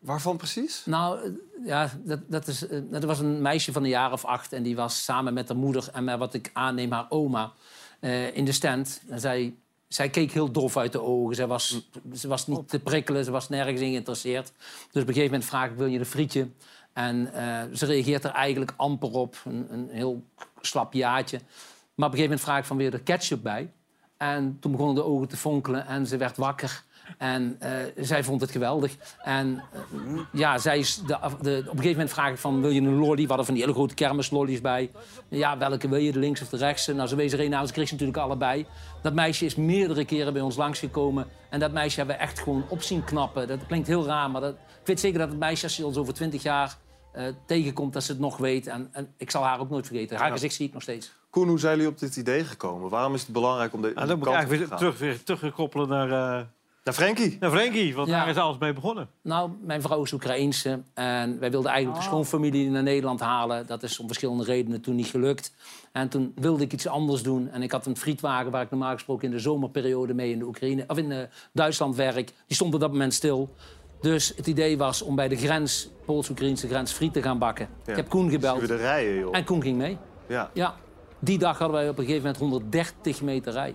[0.05, 0.83] Waarvan precies?
[0.85, 1.31] Nou, eh,
[1.67, 4.53] ja, dat, dat, is, eh, was een meisje van een jaar of acht...
[4.53, 7.53] en die was samen met haar moeder en met wat ik aanneem haar oma
[8.01, 9.03] eh, in de stand.
[9.09, 9.55] En zij,
[9.89, 11.35] zij keek heel dof uit de ogen.
[11.35, 14.53] Zij was, ze was niet te prikkelen, ze was nergens in geïnteresseerd.
[14.93, 16.49] Dus op een gegeven moment vraag ik, wil je een frietje?
[16.93, 17.31] En
[17.73, 20.25] ze reageert er eigenlijk amper op, een, een heel
[20.61, 21.37] slap jaartje.
[21.95, 23.73] Maar op een gegeven moment vraag ik van, wil je er ketchup bij?
[24.17, 26.85] En toen begonnen de ogen te fonkelen en ze werd wakker...
[27.19, 28.97] En eh, zij vond het geweldig.
[29.23, 29.81] En eh,
[30.33, 32.61] ja, zij is de, de, op een gegeven moment vraag ik van...
[32.61, 33.23] wil je een lolly?
[33.23, 34.91] We hadden van die hele grote kermislollies bij.
[35.29, 36.13] Ja, welke wil je?
[36.13, 36.87] De links of de rechts?
[36.87, 37.67] Nou, ze wezen er een aan.
[37.67, 38.67] Ze kreeg ze natuurlijk allebei.
[39.03, 41.27] Dat meisje is meerdere keren bij ons langsgekomen.
[41.51, 43.49] En dat meisje hebben we echt gewoon op zien knappen.
[43.49, 45.65] Dat klinkt heel raar, maar dat, ik weet zeker dat het meisje...
[45.65, 46.77] als je ons over twintig jaar
[47.13, 48.67] eh, tegenkomt, dat ze het nog weet.
[48.67, 50.17] En, en ik zal haar ook nooit vergeten.
[50.17, 50.33] Haar Ja.
[50.33, 51.13] gezicht zie ik nog steeds.
[51.31, 52.91] Koen, hoe zijn jullie op dit idee gekomen?
[52.91, 55.89] Waarom is het belangrijk om de, Nou, dan moet ik eigenlijk weer terug, weer terugkoppelen
[55.89, 56.47] naar...
[56.85, 57.37] naar Frenkie.
[57.41, 58.19] Naar Frenkie, want Ja.
[58.19, 59.09] daar is alles mee begonnen.
[59.23, 63.67] Nou, mijn vrouw is Oekraïense en wij wilden eigenlijk de schoonfamilie naar Nederland halen.
[63.67, 65.53] Dat is om verschillende redenen toen niet gelukt.
[65.93, 67.49] En toen wilde ik iets anders doen.
[67.51, 70.45] En ik had een frietwagen waar ik normaal gesproken in de zomerperiode mee in de
[70.45, 71.19] Oekraïne of in eh,
[71.53, 72.27] Duitsland werk.
[72.47, 73.55] Die stond op dat moment stil.
[74.01, 77.69] Dus het idee was om bij de grens, Pools-Oekraïnse grens, friet te gaan bakken.
[77.87, 78.61] Ik heb Koen gebeld.
[78.69, 79.37] Dus rijen, joh.
[79.37, 79.97] En Koen ging mee.
[80.29, 80.51] Ja.
[80.55, 80.75] Ja.
[81.19, 83.75] Die dag hadden wij op een gegeven moment 130 meter rij.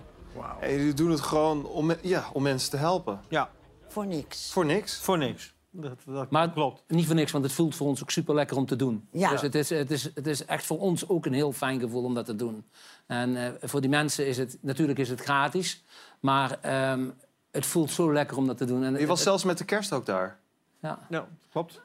[0.60, 3.20] En jullie doen het gewoon om, ja, om mensen te helpen.
[3.28, 3.50] Ja.
[3.88, 4.52] Voor niks.
[4.52, 4.96] Voor niks?
[4.98, 5.54] Voor niks.
[5.70, 6.82] Dat, dat Maar klopt.
[6.88, 9.08] niet voor niks, want het voelt voor ons ook super lekker om te doen.
[9.12, 9.30] Ja.
[9.30, 12.04] Dus het is, het, is, het is echt voor ons ook een heel fijn gevoel
[12.04, 12.64] om dat te doen.
[13.06, 15.84] En eh, voor die mensen is het, natuurlijk is het gratis,
[16.20, 17.08] maar ehm,
[17.50, 18.84] het voelt zo lekker om dat te doen.
[18.84, 20.38] En Je was het- zelfs met de kerst ook daar.
[20.82, 20.98] Ja.
[21.08, 21.80] Ja, klopt.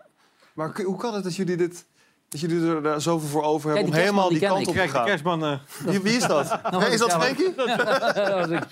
[0.53, 1.86] Maar hoe kan het dat jullie dit...
[2.29, 5.05] Dat jullie er daar zoveel voor over hebben om helemaal die kant op te gaan?
[5.05, 5.43] kerstman...
[5.45, 6.59] eh, Wie, wie is dat?
[6.91, 7.11] Is dat.
[7.13, 7.53] Frenkie?
[7.55, 8.63] dat was ik.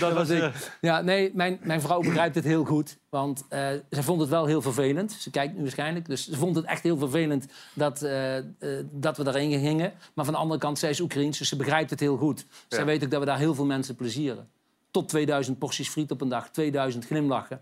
[0.00, 0.42] dat was ik.
[0.42, 0.48] eh,
[0.80, 2.96] Ja, nee, mijn, mijn vrouw begrijpt het heel goed.
[3.08, 5.12] Want eh zij vond het wel heel vervelend.
[5.12, 6.06] Ze kijkt nu waarschijnlijk.
[6.06, 8.44] Dus ze vond het echt heel vervelend dat, eh, eh,
[8.90, 9.92] dat we daarin gingen.
[10.14, 12.46] Maar van de andere kant, zij is Oekraïens, dus ze begrijpt het heel goed.
[12.68, 14.48] Zij weet ook dat we daar heel veel mensen plezieren.
[14.90, 17.60] Tot 2000 porties friet op een dag, 2000 glimlachen.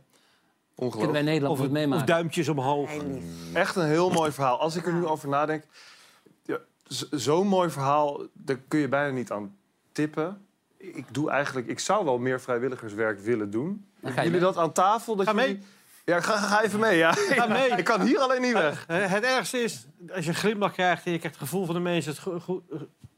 [0.77, 2.07] Kunnen wij in Nederland of, niet of meemaken.
[2.07, 2.91] duimpjes omhoog.
[3.53, 4.61] Echt een heel mooi verhaal.
[4.61, 5.65] Als ik er nu over nadenk...
[6.43, 6.59] Ja,
[7.11, 9.57] Zo'n mooi verhaal, daar kun je bijna niet aan
[9.93, 10.47] tippen.
[10.77, 11.67] Ik doe eigenlijk...
[11.67, 13.87] Ik zou wel meer vrijwilligerswerk willen doen.
[14.01, 14.53] Dan ga je jullie mee.
[14.53, 15.17] dat aan tafel?
[15.17, 15.55] Dat Ga jullie...
[15.55, 15.63] mee.
[16.05, 17.13] Ja, ga, ga even mee, ja.
[17.13, 17.69] Ga mee.
[17.79, 18.85] Ik kan hier alleen niet weg.
[18.89, 21.75] Eh, Het ergste is, als je een glimlach krijgt en je krijgt het gevoel van
[21.75, 22.63] de mensen het go- goed-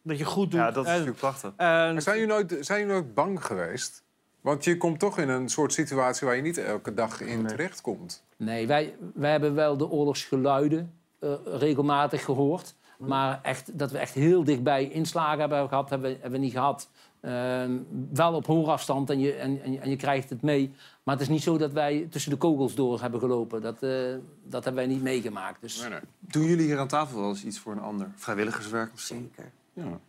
[0.02, 0.60] dat je goed doet.
[0.60, 1.52] Ja, dat is En- natuurlijk prachtig.
[1.56, 4.02] en- zijn jullie, nooit, zijn jullie nooit bang geweest?
[4.40, 8.22] Want je komt toch in een soort situatie waar je niet elke dag in terechtkomt.
[8.36, 12.74] Nee, wij, wij hebben wel de oorlogsgeluiden eh, regelmatig gehoord.
[12.98, 16.54] Maar echt, dat we echt heel dichtbij inslagen hebben gehad, hebben, we- hebben we niet
[16.54, 16.88] gehad.
[17.20, 17.72] Ehm,
[18.12, 20.74] wel op hoorafstand en je, en, en, je- en je krijgt het mee.
[21.02, 23.62] Maar het is niet zo dat wij tussen de kogels door hebben gelopen.
[23.62, 23.90] Dat, eh,
[24.44, 25.60] dat hebben wij niet meegemaakt.
[25.60, 25.88] Dus...
[26.20, 28.10] Doen jullie hier aan tafel wel eens iets voor een ander?
[28.14, 29.30] Vrijwilligerswerk misschien?
[29.36, 29.52] Zeker.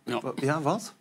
[0.04, 0.20] Ja.
[0.20, 0.94] Wa- Ja, wat?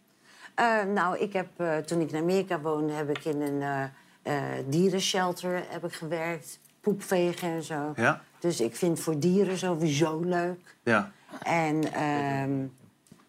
[0.60, 3.84] Eh, nou, ik heb, eh, toen ik in Amerika woonde, heb ik in een eh,
[4.22, 6.60] eh, dierenshelter heb ik gewerkt.
[6.82, 7.94] Poepvegen en zo.
[7.96, 8.22] Ja?
[8.40, 10.76] Dus ik vind voor dieren sowieso leuk.
[10.84, 11.12] Ja.
[11.44, 12.68] En ehm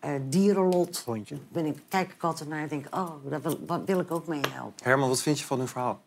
[0.00, 1.36] eh, dierenlot Hondje.
[1.48, 4.26] ben ik, kijk ik altijd naar en denk, oh, daar wil, wat wil ik ook
[4.26, 4.84] mee helpen.
[4.84, 6.02] Herman, wat vind je van hun verhaal?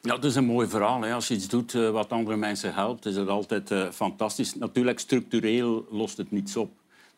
[0.00, 1.00] Ja, het is een mooi verhaal.
[1.00, 1.12] Hè.
[1.12, 4.54] Als je iets doet wat andere mensen helpt, is het altijd eh, fantastisch.
[4.54, 6.70] Natuurlijk, structureel lost het niets op.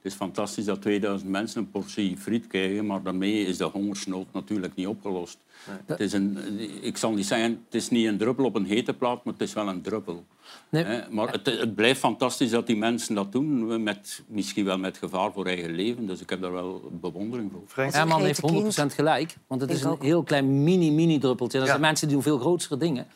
[0.08, 4.26] Het is fantastisch dat 2000 mensen een portie friet krijgen, maar daarmee is de hongersnood
[4.32, 5.38] natuurlijk niet opgelost.
[5.86, 6.38] Het is een,
[6.80, 9.42] ik zal niet zeggen, het is niet een druppel op een hete plaat, maar het
[9.42, 10.24] is wel een druppel.
[10.68, 10.84] Nee.
[10.84, 14.96] Hè, Maar het, het blijft fantastisch dat die mensen dat doen, met, misschien wel met
[14.96, 16.06] gevaar voor eigen leven.
[16.06, 17.84] Dus ik heb daar wel bewondering voor.
[17.84, 18.40] Herman heeft
[18.82, 19.36] 100% gelijk.
[19.46, 21.60] Want het is een heel klein mini-mini-druppeltje.
[21.60, 23.06] Er zijn mensen die doen veel grotere dingen.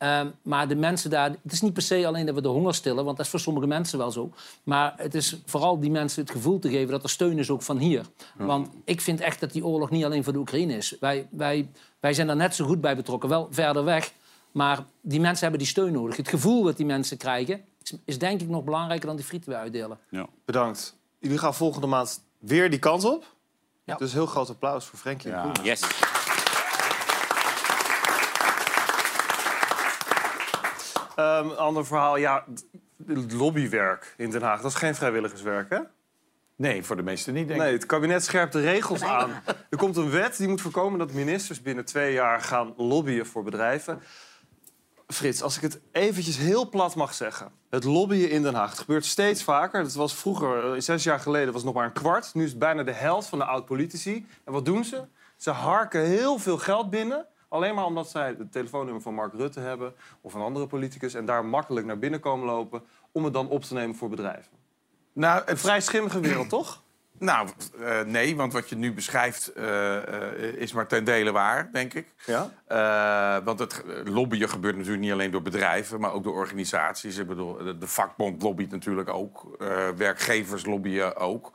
[0.00, 1.30] Ehm, maar de mensen daar...
[1.42, 3.40] Het is niet per se alleen dat we de honger stillen, want dat is voor
[3.40, 4.30] sommige mensen wel zo.
[4.62, 7.62] Maar het is vooral die mensen het gevoel te geven dat er steun is ook
[7.62, 8.04] van hier.
[8.36, 10.96] Want ik vind echt dat die oorlog niet alleen voor de Oekraïne is.
[11.00, 11.68] Wij, wij,
[12.00, 14.12] wij zijn daar net zo goed bij betrokken, wel verder weg.
[14.52, 16.16] Maar die mensen hebben die steun nodig.
[16.16, 19.50] Het gevoel dat die mensen krijgen, is, is denk ik nog belangrijker dan die frieten
[19.50, 19.98] we uitdelen.
[20.10, 20.26] Ja.
[20.44, 20.96] Bedankt.
[21.18, 23.24] Jullie gaan volgende maand weer die kant op.
[23.98, 25.64] Dus heel groot applaus voor Frenkie en Koen.
[25.64, 25.80] Yes.
[31.20, 32.44] Ehm, ander verhaal, ja,
[33.28, 34.60] lobbywerk in Den Haag.
[34.60, 35.78] Dat is geen vrijwilligerswerk, hè?
[36.56, 37.66] Nee, voor de meesten niet, denk ik.
[37.66, 39.30] Nee, het kabinet scherpt de regels aan.
[39.70, 43.42] Er komt een wet die moet voorkomen dat ministers binnen twee jaar gaan lobbyen voor
[43.42, 44.02] bedrijven.
[45.06, 47.50] Frits, als ik het eventjes heel plat mag zeggen.
[47.70, 48.70] Het lobbyen in Den Haag.
[48.70, 49.82] Het gebeurt steeds vaker.
[49.82, 52.34] Dat was vroeger, eh, zes jaar geleden, was het nog maar een kwart.
[52.34, 54.26] Nu is het bijna de helft van de oud-politici.
[54.44, 55.02] En wat doen ze?
[55.36, 57.26] Ze harken heel veel geld binnen.
[57.50, 59.94] Alleen maar omdat zij het telefoonnummer van Mark Rutte hebben...
[60.20, 61.14] of een andere politicus...
[61.14, 62.82] en daar makkelijk naar binnen komen lopen...
[63.12, 64.52] om het dan op te nemen voor bedrijven.
[65.12, 66.82] Nou, Een vrij schimmige wereld, toch?
[67.20, 67.48] Nou,
[67.84, 71.94] eh, nee, want wat je nu beschrijft eh, eh, is maar ten dele waar, denk
[71.94, 72.06] ik.
[72.26, 72.50] Ja?
[73.44, 77.16] Want het lobbyen gebeurt natuurlijk niet alleen door bedrijven, maar ook door organisaties.
[77.16, 79.56] Ik bedoel, de, vakbond lobbyt natuurlijk ook,
[79.96, 81.52] werkgevers lobbyen ook.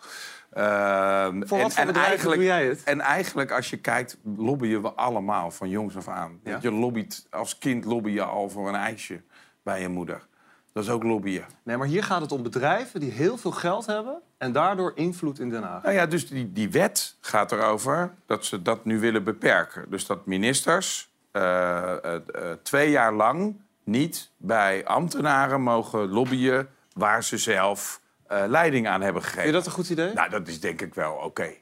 [0.54, 2.84] Ehm, Voor wat voor bedrijven doe jij het?
[2.84, 6.40] En eigenlijk, als je kijkt, lobbyen we allemaal van jongs af aan.
[6.44, 6.60] Ja?
[6.62, 9.22] Je lobbyt, als kind lobby je al voor een ijsje
[9.64, 10.28] bij je moeder.
[10.74, 11.46] Dat is ook lobbyen.
[11.64, 14.22] Nee, maar hier gaat het om bedrijven die heel veel geld hebben...
[14.38, 15.84] en daardoor invloed in Den Haag.
[15.84, 19.90] Nou ja, dus die, die wet gaat erover dat ze dat nu willen beperken.
[19.90, 22.22] Dus dat ministers eh, eh, eh,
[22.64, 29.42] twee jaar lang niet bij ambtenaren mogen lobbyen waar ze zelf leiding aan hebben gegeven.
[29.42, 30.14] Vind je dat een goed idee?
[30.14, 31.54] Nou, dat is denk ik wel oké.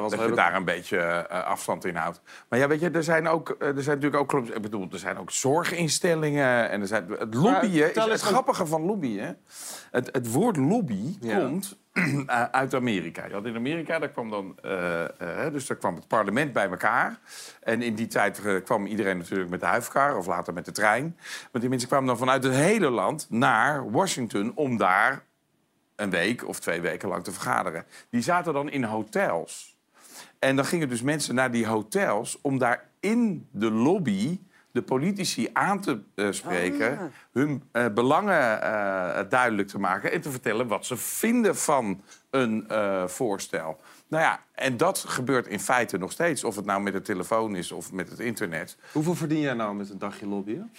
[0.00, 2.20] Want dat je daar een beetje eh, afstand in houdt.
[2.48, 4.48] Maar ja, weet je, er zijn, ook, eh, er zijn natuurlijk ook clubs...
[4.50, 6.70] Ik bedoel, er zijn ook zorginstellingen.
[6.70, 9.38] En er zijn, het lobbyen, is, het grappige van lobbyen...
[9.90, 11.38] Het, het woord lobby Ja.
[11.38, 11.78] komt
[12.26, 13.26] eh, uit Amerika.
[13.26, 14.58] Je had in Amerika, daar kwam dan...
[14.62, 17.18] eh, eh, dus daar kwam het parlement bij elkaar.
[17.60, 20.16] En in die tijd eh, kwam iedereen natuurlijk met de huifkar...
[20.16, 21.16] of later met de trein.
[21.52, 24.52] Maar die mensen kwamen dan vanuit het hele land naar Washington...
[24.54, 25.24] om daar
[25.96, 27.84] een week of twee weken lang te vergaderen.
[28.10, 29.71] Die zaten dan in hotels.
[30.44, 34.40] En dan gingen dus mensen naar die hotels om daar in de lobby
[34.72, 37.04] de politici aan te eh, spreken, Ah.
[37.32, 42.64] hun eh, belangen eh, duidelijk te maken en te vertellen wat ze vinden van een
[43.06, 43.80] voorstel.
[44.12, 47.56] Nou ja, en dat gebeurt in feite nog steeds, of het nou met de telefoon
[47.56, 48.76] is of met het internet.
[48.92, 50.72] Hoeveel verdien jij nou met een dagje lobbyen?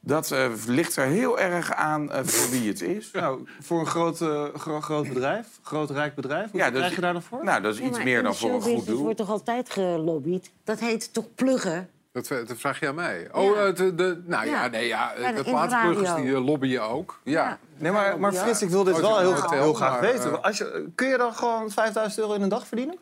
[0.00, 3.10] Dat eh, ligt er heel erg aan eh, voor wie het is.
[3.10, 7.00] Nou, voor een groot, eh, gro- groot bedrijf, groot rijk bedrijf, hoeveel Ja, krijg je
[7.00, 7.44] daar dan voor?
[7.44, 9.02] Nou, dat is Ja, iets meer dan voor een goed doel.
[9.02, 10.52] wordt toch altijd gelobbyd?
[10.64, 11.88] Dat heet toch pluggen?
[12.14, 13.28] Dat, dat vraag je aan mij.
[13.32, 14.68] Oh, eh, de, de, nou ja, Ja.
[14.70, 16.24] nee, ja, Ja, de de plaatspluggers radio.
[16.24, 17.20] die eh, lobbyen ook.
[17.24, 17.58] Ja.
[17.78, 18.32] Nee, maar, maar.
[18.32, 20.32] Frits, ik wil dit Oh, wel heel, hotel, heel graag maar, weten.
[20.32, 22.98] eh, Als je, kun je dan gewoon 5000 euro in een dag verdienen?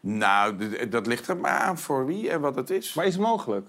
[0.00, 0.56] Nou,
[0.88, 2.94] dat ligt er maar aan voor wie en wat het is.
[2.94, 3.66] Maar is het mogelijk?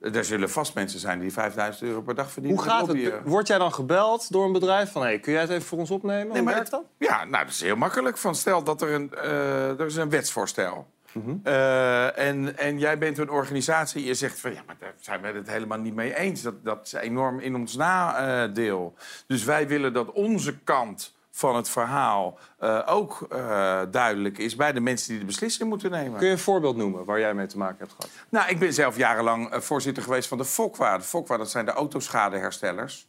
[0.00, 2.60] Er zullen vast mensen zijn die 5000 euro per dag verdienen.
[2.60, 3.12] Hoe gaat het?
[3.24, 5.02] Word jij dan gebeld door een bedrijf van...
[5.02, 6.26] Hey, kun jij het even voor ons opnemen?
[6.26, 6.82] Nee, Hoe maar werkt dat?
[6.98, 8.16] Ja, nou, dat is heel makkelijk.
[8.16, 10.86] Van stel dat er een, eh, er is een wetsvoorstel
[11.24, 11.36] Mhm.
[11.42, 15.28] Eh, en, en jij bent een organisatie, je zegt van ja, maar daar zijn we
[15.28, 16.42] het helemaal niet mee eens.
[16.42, 18.94] Dat, dat is enorm in ons nadeel.
[19.26, 24.72] Dus wij willen dat onze kant van het verhaal eh, ook eh, duidelijk is bij
[24.72, 26.18] de mensen die de beslissing moeten nemen.
[26.18, 28.10] Kun je een voorbeeld noemen waar jij mee te maken hebt gehad?
[28.28, 30.98] Nou, ik ben zelf jarenlang voorzitter geweest van de FOCWA.
[30.98, 33.06] De FOCWA, dat zijn de autoschadeherstellers.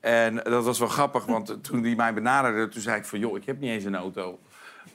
[0.00, 2.68] En dat was wel grappig, want toen die mij benaderde...
[2.68, 4.38] toen zei ik van, joh, ik heb niet eens een auto.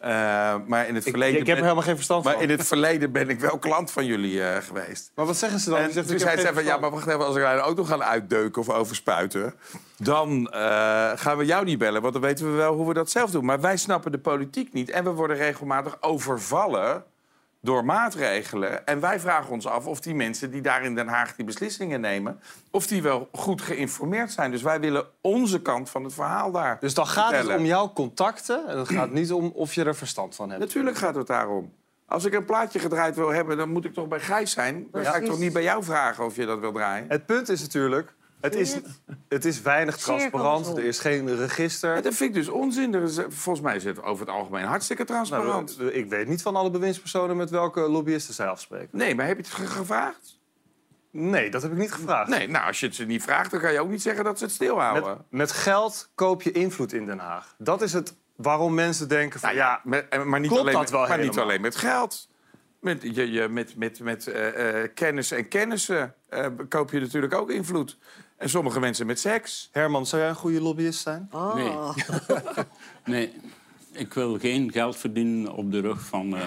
[0.03, 1.39] Eh, maar in het Ik- verleden...
[1.39, 2.41] ik heb er ben- helemaal geen verstand Maar van.
[2.41, 5.11] in het verleden ben ik wel klant van jullie eh, geweest.
[5.15, 5.79] Maar wat zeggen ze dan?
[5.79, 7.49] En Je zegt, toen ik heb zei van, ja, maar wacht even, als ik een
[7.59, 9.53] auto ga uitdeuken of overspuiten...
[9.97, 10.59] dan eh,
[11.15, 13.45] gaan we jou niet bellen, want dan weten we wel hoe we dat zelf doen.
[13.45, 17.03] Maar wij snappen de politiek niet en we worden regelmatig overvallen
[17.63, 18.85] door maatregelen.
[18.85, 22.01] En wij vragen ons af of die mensen die daar in Den Haag die beslissingen
[22.01, 22.39] nemen...
[22.71, 24.51] of die wel goed geïnformeerd zijn.
[24.51, 27.93] Dus wij willen onze kant van het verhaal daar Dus dan gaat het om jouw
[27.93, 30.61] contacten en het gaat niet om of je er verstand van hebt.
[30.61, 31.73] Natuurlijk gaat het daarom.
[32.05, 34.87] Als ik een plaatje gedraaid wil hebben, dan moet ik toch bij Gijs zijn.
[34.91, 37.05] Dan ga ik toch niet bij jou vragen of je dat wil draaien.
[37.09, 38.13] Het punt is natuurlijk,
[38.43, 38.75] het is,
[39.29, 42.01] het is weinig transparant, er is geen register.
[42.01, 42.93] Dat vind ik dus onzin.
[42.93, 45.77] Er is, eh, volgens mij is het over het algemeen hartstikke transparant.
[45.77, 48.89] Nou, ik weet niet van alle bewindspersonen met welke lobbyisten zij afspreken.
[48.97, 50.39] Nee, maar heb je het ge- gevraagd?
[51.11, 52.29] Nee, dat heb ik niet gevraagd.
[52.29, 54.37] Nee, nou, als je het ze niet vraagt, dan kan je ook niet zeggen dat
[54.37, 55.03] ze het stilhouden.
[55.09, 57.55] Met, met geld koop je invloed in Den Haag.
[57.57, 60.89] Dat is het waarom mensen denken van ja, Met- eh, maar niet, alleen, dat met,
[60.89, 62.29] wel maar niet alleen met geld.
[62.79, 67.33] Met, je, je, met, met, met eh, eh, kennis en kennissen eh, koop je natuurlijk
[67.33, 67.97] ook invloed.
[68.43, 69.69] En sommige mensen met seks.
[69.71, 71.29] Herman, zou jij een goede lobbyist zijn?
[71.31, 71.55] Oh.
[71.55, 71.71] Nee.
[73.05, 73.31] Nee,
[73.91, 76.43] ik wil geen geld verdienen op de rug van, eh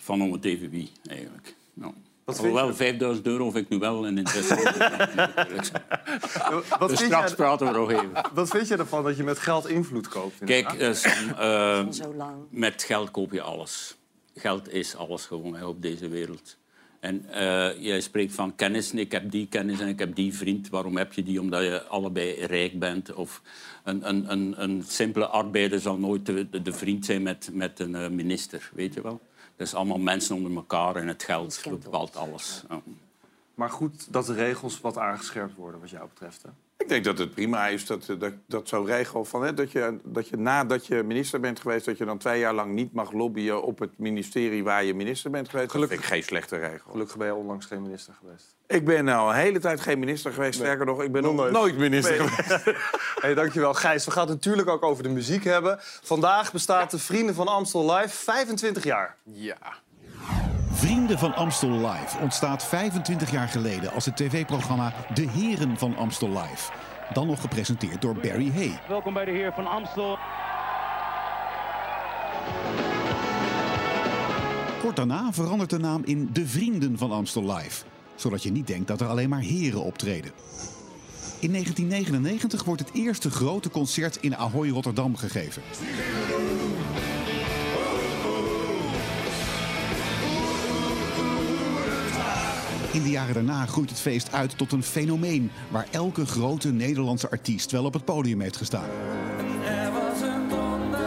[0.00, 1.54] van om het even wie, eigenlijk.
[1.74, 1.94] Nou.
[2.26, 2.72] Je?
[2.74, 4.54] 5000 euro vind ik nu wel een interesse.
[6.78, 8.10] Wat dus vind straks praten we nog even.
[8.32, 10.40] Wat vind je ervan dat je met geld invloed koopt?
[10.40, 12.36] in Kijk, Sam, lang.
[12.50, 13.96] met geld koop je alles.
[14.34, 16.56] Geld is alles gewoon hè, op deze wereld.
[17.02, 18.92] En eh, jij spreekt van kennis.
[18.92, 20.68] Ik heb die kennis en ik heb die vriend.
[20.68, 21.40] Waarom heb je die?
[21.40, 23.14] Omdat je allebei rijk bent.
[23.14, 23.42] Of
[23.84, 27.78] een, een, een, een simpele arbeider zal nooit de, de- de vriend zijn met, met
[27.80, 28.70] een eh, minister.
[28.74, 29.20] Weet je wel?
[29.56, 32.62] Dat is allemaal mensen onder elkaar en het geld bepaalt alles.
[32.68, 32.80] Ja.
[33.54, 36.42] Maar goed dat de regels wat aangescherpt worden wat jou betreft.
[36.42, 36.48] Hè?
[36.82, 39.98] Ik denk dat het prima is dat, dat, dat zo'n regel van hè, dat, je,
[40.04, 43.12] dat je nadat je minister bent geweest, dat je dan twee jaar lang niet mag
[43.12, 45.70] lobbyen op het ministerie waar je minister bent geweest.
[45.70, 46.90] Gelukkig dat vind ik geen slechte regel.
[46.90, 48.56] Gelukkig ben je onlangs geen minister geweest.
[48.66, 50.54] Ik ben al een hele tijd geen minister geweest.
[50.58, 51.52] Sterker nog, ik ben nog nooit.
[51.52, 52.28] nooit, minister Nee.
[52.28, 52.64] geweest.
[53.22, 54.04] Hey, dankjewel Gijs.
[54.04, 55.76] We gaan het natuurlijk ook over de muziek hebben.
[55.80, 59.16] Vandaag bestaat de Vrienden van Amstel Live 25 jaar.
[59.22, 59.56] Ja.
[60.82, 66.28] Vrienden van Amstel Live ontstaat 25 jaar geleden als het tv-programma De Heren van Amstel
[66.28, 66.72] Live.
[67.12, 68.80] Dan nog gepresenteerd door Barry Hay.
[68.88, 70.18] Welkom bij de heer van Amstel.
[74.80, 77.84] Kort daarna verandert de naam in De Vrienden van Amstel Live.
[78.14, 80.32] Zodat je niet denkt dat er alleen maar heren optreden.
[81.38, 85.62] In 1999 wordt het eerste grote concert in Ahoy Rotterdam gegeven.
[92.92, 97.30] In de jaren daarna groeit het feest uit tot een fenomeen waar elke grote Nederlandse
[97.30, 98.88] artiest wel op het podium heeft gestaan.
[99.64, 101.00] Er was een donder,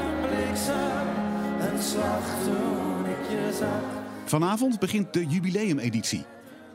[0.00, 4.02] een bliksem, een hartslag toen ik je zag.
[4.24, 6.24] Vanavond begint de jubileumeditie.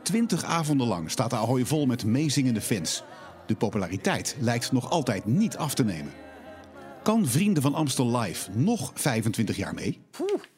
[0.02, 3.02] Twintig avonden lang staat de Ahoy vol met meezingende fans.
[3.46, 6.12] De populariteit lijkt nog altijd niet af te nemen.
[7.02, 10.00] Kan Vrienden van Amstel Live nog 25 jaar mee?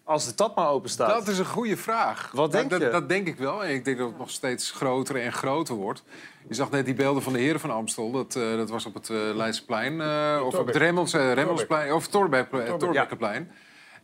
[0.07, 1.09] Als de tap maar open staat.
[1.09, 2.31] Dat is een goede vraag.
[2.33, 2.89] Wat denk dat, je?
[2.89, 3.65] Dat denk ik wel.
[3.65, 6.03] En ik denk dat het nog steeds groter en groter wordt.
[6.49, 8.11] Je zag net die beelden van de heren van Amstel.
[8.11, 10.01] Dat, eh, dat was op het eh, Leidseplein.
[10.01, 11.93] eh, of op het Remmels, Remmelsplein.
[11.93, 13.51] Of Torbekkenplein.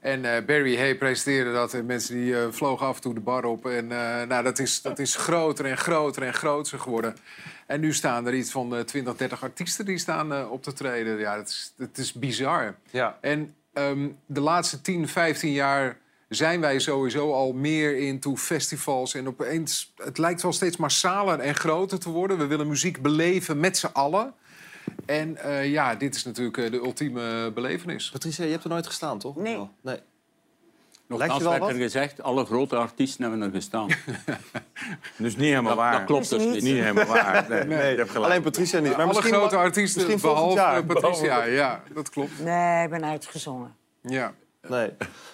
[0.00, 1.74] En eh, Barry Hay presenteerde dat.
[1.74, 3.66] En mensen die eh, vlogen af en toe de bar op.
[3.66, 7.16] En eh, nou, dat, is, dat is groter en groter en groter geworden.
[7.66, 10.72] En nu staan er iets van eh 20, 30 artiesten die staan eh, op te
[10.72, 11.18] treden.
[11.18, 12.74] Ja, dat is, dat is bizar.
[12.90, 13.18] Ja.
[13.20, 19.14] En ehm, de laatste 10, 15 jaar zijn wij sowieso al meer into festivals.
[19.14, 22.38] En opeens, het lijkt wel steeds massaler en groter te worden.
[22.38, 24.34] We willen muziek beleven met z'n allen.
[25.06, 28.10] En eh, ja, dit is natuurlijk eh, de ultieme belevenis.
[28.10, 29.36] Patricia, je hebt er nooit gestaan, toch?
[29.36, 29.58] Nee.
[29.58, 29.98] Oh, nee.
[31.18, 33.88] Nogthans werd er gezegd, alle grote artiesten hebben er gestaan.
[35.16, 35.92] Dus niet helemaal Dat- waar.
[35.92, 36.62] dat klopt dus niet.
[36.62, 37.46] Niet helemaal waar.
[37.48, 38.30] Nee, Nee, je hebt gelijk.
[38.30, 38.90] alleen Patricia niet.
[38.90, 40.84] Maar Alle misschien grote artiesten, misschien behalve jaar.
[40.84, 41.44] Patricia.
[41.44, 42.40] Ja, dat klopt.
[42.40, 43.74] Nee, ik ben uitgezongen.
[44.02, 44.32] Ja.
[44.68, 44.90] Nee.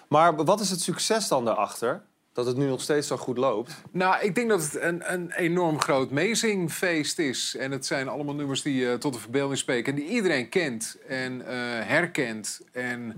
[0.08, 2.02] Maar wat is het succes dan daarachter?
[2.32, 3.74] Dat het nu nog steeds zo goed loopt?
[3.90, 7.56] Nou, ik denk dat het een, een enorm groot meezingfeest is.
[7.56, 9.92] En het zijn allemaal nummers die eh, tot de verbeelding spreken...
[9.92, 11.54] en die iedereen kent en eh,
[11.86, 12.60] herkent.
[12.72, 13.16] En,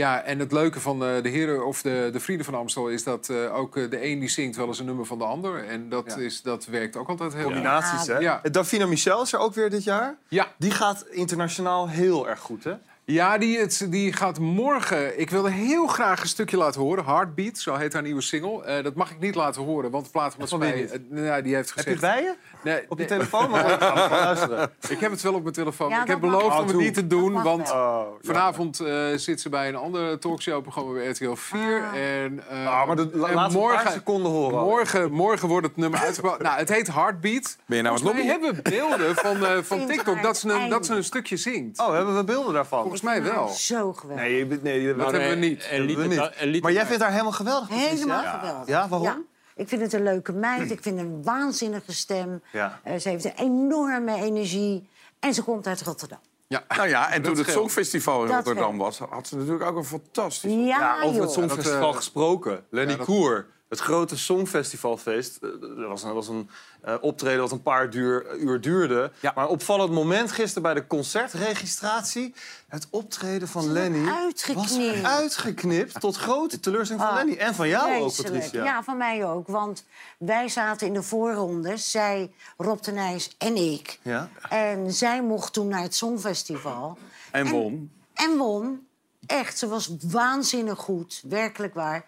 [0.00, 2.88] ja, en het leuke van eh, de heren of de, de vrienden van Amstel...
[2.88, 5.24] is dat eh, ook eh, de een die zingt wel eens een nummer van de
[5.24, 5.64] ander.
[5.64, 8.18] En dat, is, dat werkt ook altijd heel Combinaties, hè?
[8.18, 8.40] Ja.
[8.50, 10.16] Davina Michel is er ook weer dit jaar.
[10.28, 10.52] Ja.
[10.58, 12.74] Die gaat internationaal heel erg goed, hè?
[13.08, 15.20] Ja, die, het, die gaat morgen.
[15.20, 17.04] Ik wilde heel graag een stukje laten horen.
[17.04, 18.64] Heartbeat, zo heet haar nieuwe single.
[18.64, 20.88] Eh, dat mag ik niet laten horen, want de platenmaatschappij...
[20.88, 22.00] Van eh, nou, die heeft Heb gezegd...
[22.00, 22.34] je het bij je?
[22.62, 23.06] Nee, Op je nee.
[23.06, 23.50] telefoon?
[23.50, 24.70] Maar ik ga er luisteren.
[24.88, 25.88] Ik heb het wel op mijn telefoon.
[25.88, 27.70] Ja, ik heb beloofd om het Oh, niet te doen, want.
[27.72, 31.82] Oh, vanavond eh, zit ze bij een ander talkshow-programma bij RTL 4.
[31.94, 34.60] En, eh, Ah, maar de- la- en laat ze een paar seconden horen.
[34.64, 36.42] Morgen, morgen wordt het nummer uitgebracht.
[36.42, 37.56] nou, het heet Heartbeat.
[37.66, 38.26] Ben je nou lobbyen?
[38.26, 41.80] hebben we beelden van, eh, van TikTok dat ze, een, dat ze een stukje zingt.
[41.80, 42.84] Oh, hebben we beelden daarvan?
[43.00, 43.48] Volgens mij wel.
[43.48, 44.24] Zo geweldig.
[44.24, 45.62] Nee, je bent- nee, dat hebben we niet.
[45.68, 46.40] en liet hebben we het- niet.
[46.40, 47.68] en liet Maar jij vindt haar helemaal geweldig?
[47.68, 48.38] Helemaal Ja.
[48.38, 48.66] geweldig.
[48.68, 49.24] Ja, waarom?
[49.56, 50.70] Ik vind het een leuke meid.
[50.70, 52.42] Ik vind een waanzinnige stem.
[52.52, 52.80] Ja.
[52.82, 54.88] Eh, ze heeft een enorme energie.
[55.20, 56.18] En ze komt uit Rotterdam.
[56.46, 56.64] Ja.
[56.76, 57.48] Nou ja, en toen het.
[57.50, 60.52] Songfestival in Dat Rotterdam was, had ze natuurlijk ook een fantastisch...
[60.52, 61.20] Ja, Ja, over joh.
[61.22, 62.64] het Songfestival Dat, gesproken.
[62.70, 65.36] Lenny ja, dat- Koer, het grote Songfestivalfeest.
[65.36, 66.50] Eh, Dat was een, was een
[66.80, 69.12] eh, optreden dat een paar duur, uur duurde.
[69.20, 69.32] Ja.
[69.34, 72.34] Maar opvallend moment gisteren bij de concertregistratie...
[72.68, 75.00] het optreden van Lenny uitgeknipt.
[75.02, 76.00] was uitgeknipt...
[76.00, 77.36] tot grote teleurstelling van Ah, Lenny.
[77.38, 78.16] En van jou ook.
[78.16, 78.64] Patricia.
[78.64, 79.46] Ja, van mij ook.
[79.46, 79.84] Want
[80.18, 81.76] wij zaten in de voorronde.
[81.76, 83.98] Zij, Rob de Nijs en ik.
[84.02, 84.28] Ja?
[84.48, 86.98] En zij mocht toen naar het Songfestival.
[87.30, 87.90] En won.
[88.14, 88.86] En won.
[89.26, 91.22] Echt, ze was waanzinnig goed.
[91.28, 92.06] Werkelijk waar.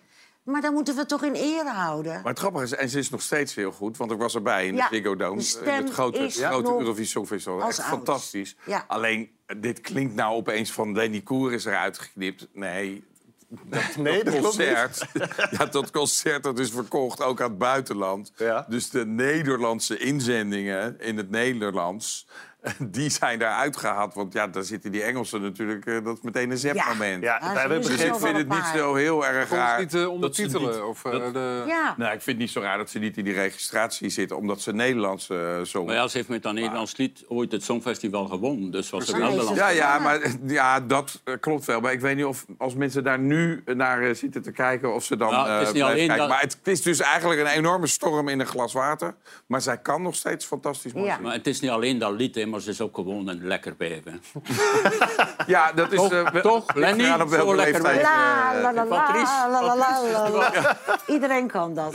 [0.49, 2.13] Maar dan moeten we het toch in ere houden.
[2.13, 4.67] Maar het grappige is, en ze is nog steeds heel goed, want ik was erbij
[4.67, 5.37] in Ja, de Ziggo Dome.
[5.37, 7.63] in stem het grote, is grote nog Eurovisie Songfestival.
[7.63, 7.89] Echt oud.
[7.89, 8.57] fantastisch.
[8.67, 8.85] Ja.
[8.87, 12.49] Alleen, dit klinkt nou opeens van Lenny Koer is eruit geknipt.
[12.53, 13.05] Nee,
[13.49, 15.07] dat, Nee, dat klopt concert,
[15.59, 18.33] ja, dat concert dat is verkocht ook aan het buitenland.
[18.37, 18.67] Ja.
[18.69, 22.27] Dus de Nederlandse inzendingen in het Nederlands...
[22.79, 25.87] Die zijn daar uitgehaald, want ja, daar zitten die Engelsen natuurlijk...
[25.87, 27.23] eh, dat is meteen een zepmoment.
[27.23, 28.07] Ja, Ja, is begrepen...
[28.15, 28.77] ik vind het niet paar.
[28.77, 29.79] zo heel erg raar.
[29.81, 30.71] niet dat ze ondertitelen.
[30.71, 31.65] niet- of, eh, dat- de...
[31.67, 31.95] Ja.
[31.97, 34.61] nou, ik vind het niet zo raar dat ze niet in die registratie zitten, omdat
[34.61, 35.87] ze Nederlands eh zongen.
[35.87, 38.71] Maar ja, ze heeft met dat Nederlands lied ooit het Songfestival gewonnen.
[38.71, 39.35] Dus was Precies.
[39.37, 39.69] wel de Ja.
[39.69, 41.81] Ja, ja, maar ja, dat klopt wel.
[41.81, 44.95] Maar ik weet niet of als mensen daar nu naar zitten te kijken...
[44.95, 46.17] of ze dan Nou, het is niet alleen kijken.
[46.17, 49.15] dat- Maar het is dus eigenlijk een enorme storm in een glas water.
[49.47, 51.11] Maar zij kan nog steeds fantastisch mooi Ja.
[51.13, 51.27] zingen.
[51.29, 53.75] Maar het is niet alleen dat lied, hè, maar ze is ook gewoon een lekker
[53.79, 54.03] wijf.
[55.47, 55.99] Ja, dat is...
[55.99, 56.09] Toch?
[56.33, 56.75] wel- Toch?
[56.75, 57.05] Lenny?
[57.31, 59.33] Zo lekker La, eh, la, la, la, Patrice.
[59.51, 60.77] la, la, la, la, la.
[61.07, 61.95] Iedereen kan dat.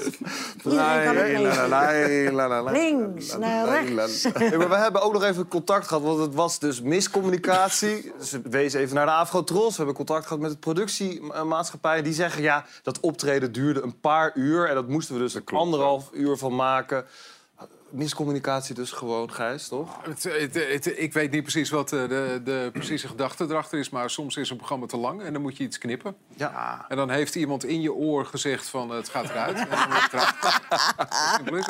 [0.63, 2.71] Iedereen kan het.
[2.71, 4.23] Links naar rechts.
[4.33, 8.11] We hebben ook nog even contact gehad, want het was dus miscommunicatie.
[8.21, 9.69] Ze wees even naar de Afrotros.
[9.69, 12.01] We hebben contact gehad met de productiemaatschappij.
[12.01, 14.69] Die zeggen, ja, dat optreden duurde een paar uur.
[14.69, 17.05] En dat moesten we dus een anderhalf uur van maken.
[17.93, 19.89] Miscommunicatie dus gewoon, Gijs, toch?
[20.03, 23.89] Het, het, het- ik weet niet precies wat eh, de, de precieze gedachte erachter is...
[23.89, 26.15] maar soms is een programma te lang en dan moet je iets knippen.
[26.35, 26.85] Ja.
[26.87, 29.57] En dan heeft iemand in je oor gezegd van eh, het gaat eruit.
[29.57, 29.79] en dan
[31.55, 31.65] het.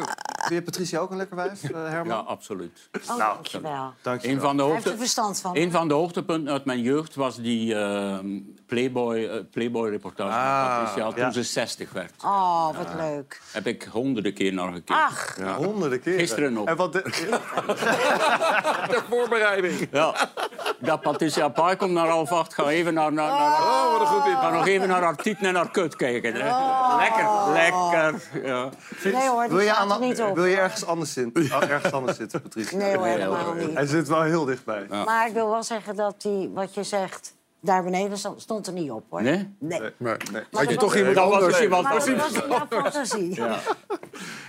[0.46, 2.18] Vind je Patricia ook een lekker wijf, eh, Herman?
[2.18, 2.90] Ja, absoluut.
[3.10, 3.94] Oh, dankjewel.
[4.04, 5.56] Een van, de Hij heeft hoogte, er verstand van.
[5.58, 8.18] een van de hoogtepunten uit mijn jeugd was die eh,
[8.66, 11.32] Playboy, eh, Playboy-reportage Ah, van Patricia toen ja.
[11.32, 12.14] ze 60 werd.
[12.24, 13.42] Oh, wat leuk.
[13.52, 14.96] Heb ik honderden keer naar gekeken.
[14.96, 15.56] Ach, Ja.
[15.56, 16.68] Honderden Gisteren nog.
[16.68, 17.02] En wat de...
[18.94, 19.88] de voorbereiding.
[19.92, 20.14] Ja.
[20.80, 22.54] dat Patricia Pai komt naar half acht.
[22.54, 24.36] Ga even naar, naar, naar, Oh, wat een goed idee.
[24.36, 26.34] ga nog even naar haar tieten en haar kut kijken.
[26.34, 26.50] Hè.
[26.50, 26.96] Oh.
[27.00, 28.22] Lekker, lekker.
[28.44, 28.70] Ja.
[29.04, 30.36] Nee hoor, die Wil je, er aan, niet op.
[30.36, 31.44] wil je ergens anders, zitten?
[31.44, 32.78] Oh, ergens anders zitten, Patricia?
[32.78, 33.74] Nee hoor, helemaal niet.
[33.74, 34.86] Hij zit wel heel dichtbij.
[35.06, 37.34] Maar ik wil wel zeggen dat die, wat je zegt,
[37.64, 39.22] daar beneden stond, stond er niet op hoor.
[39.22, 39.56] Nee?
[39.60, 39.80] Nee.
[39.98, 40.44] nee.
[40.52, 41.62] Had je toch iemand anders?
[41.62, 42.16] iemand dat was in
[42.50, 43.36] jouw fantasie.
[43.36, 43.60] Ja.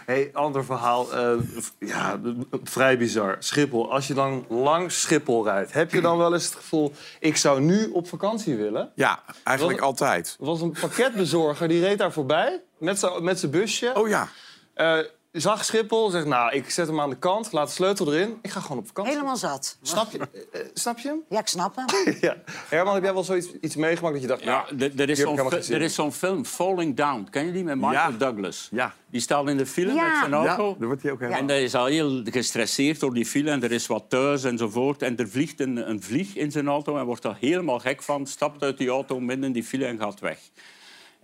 [0.06, 1.12] Hey, ander verhaal.
[1.12, 1.32] eh,
[1.78, 2.20] ja,
[2.64, 3.36] vrij bizar.
[3.38, 3.92] Schiphol.
[3.92, 6.92] Als je dan langs Schiphol rijdt, heb je dan wel eens het gevoel...
[7.20, 8.92] ik zou nu op vakantie willen?
[8.94, 10.36] Ja, eigenlijk altijd.
[10.40, 13.92] Er was een pakketbezorger, die reed daar voorbij met zijn met zijn busje.
[13.94, 14.28] Oh ja.
[14.74, 14.98] Eh,
[15.42, 18.38] zag Schiphol, zegt nou, ik zet hem aan de kant, laat de sleutel erin.
[18.42, 19.12] Ik ga gewoon op vakantie.
[19.12, 19.76] Helemaal zat.
[19.82, 21.20] Snap je, eh, eh, snap je hem?
[21.28, 21.86] Ja, ik snap hem.
[22.20, 22.36] ja.
[22.68, 24.42] Herman, heb jij wel zoiets iets meegemaakt dat je dacht...
[24.42, 27.26] Ja, nou, er- er is zo'n fi- er film, Falling Down.
[27.30, 28.16] Ken je die met Michael Ja.
[28.18, 28.68] Douglas?
[28.70, 28.94] Ja.
[29.10, 30.08] Die staat in de file Ja.
[30.08, 30.68] met zijn auto.
[30.68, 31.40] Ja, daar wordt hij ook helemaal...
[31.40, 35.02] En hij is al heel gestresseerd door die file en er is wat thuis enzovoort.
[35.02, 38.26] En er vliegt een, een vlieg in zijn auto en wordt daar helemaal gek van.
[38.26, 40.38] Stapt uit die auto midden in die file en gaat weg.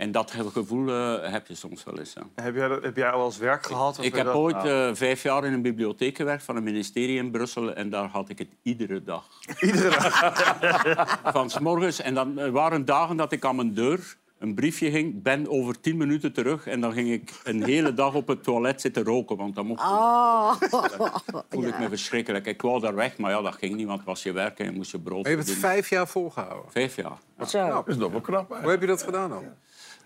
[0.00, 2.12] En dat gevoel eh, heb je soms wel eens.
[2.12, 2.42] ja.
[2.42, 3.98] Heb jij, dat- heb jij al eens werk gehad?
[3.98, 7.16] of Ik heb ooit nou, eh, vijf jaar in een bibliotheek gewerkt van een ministerie
[7.18, 7.72] in Brussel.
[7.74, 9.24] En daar had ik het iedere dag.
[9.60, 11.20] Iedere dag?
[11.32, 12.00] Van 's morgens.
[12.00, 15.22] En dan er waren dagen dat ik aan mijn deur een briefje ging.
[15.22, 16.66] Ben over tien minuten terug.
[16.66, 19.36] En dan ging ik een hele dag op het toilet zitten roken.
[19.36, 20.52] Want dan mocht Oh.
[21.50, 22.46] voelde ik me verschrikkelijk.
[22.46, 23.86] Ik wou daar weg, maar ja, dat ging niet.
[23.86, 25.90] Want het was je werk en je moest je brood Maar je hebt het vijf
[25.90, 26.70] jaar volgehouden.
[26.72, 27.18] Vijf jaar.
[27.46, 27.68] Zo.
[27.68, 28.60] Dat is nog wel knap, hè?
[28.60, 29.44] Hoe heb je dat gedaan dan?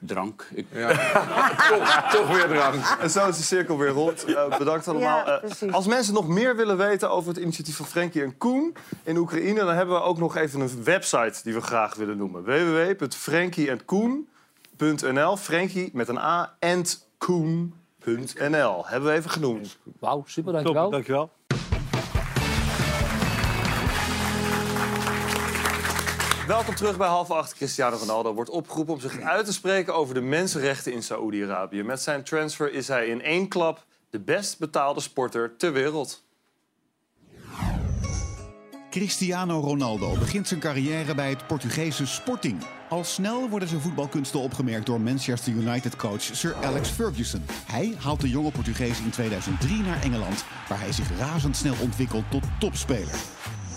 [0.07, 0.49] Drank.
[0.55, 2.97] Ik, toch, toch weer drank.
[3.01, 4.25] En zo is de cirkel weer rond.
[4.25, 5.27] Eh, bedankt allemaal.
[5.27, 8.77] Ja, Eh, als mensen nog meer willen weten over het initiatief van Frenkie en Koen
[9.03, 9.65] in Oekraïne...
[9.65, 12.45] dan hebben we ook nog even een website die we graag willen noemen.
[12.45, 16.83] www.frankieandkoen.nl Frenkie met een A en
[17.19, 18.87] Koen.nl.
[18.87, 19.79] Hebben we even genoemd.
[19.99, 21.31] Wauw, super, Top, dankjewel.
[26.47, 27.55] Welkom terug bij half acht.
[27.55, 31.83] Cristiano Ronaldo wordt opgeroepen om zich uit te spreken over de mensenrechten in Saoedi-Arabië.
[31.83, 36.23] Met zijn transfer is hij in één klap de best betaalde sporter ter wereld.
[38.91, 42.63] Cristiano Ronaldo begint zijn carrière bij het Portugese Sporting.
[42.89, 47.45] Al snel worden zijn voetbalkunsten opgemerkt door Manchester United-coach Sir Alex Ferguson.
[47.67, 52.45] Hij haalt de jonge Portugees in 2003 naar Engeland, waar hij zich razendsnel ontwikkelt tot
[52.61, 53.19] topspeler.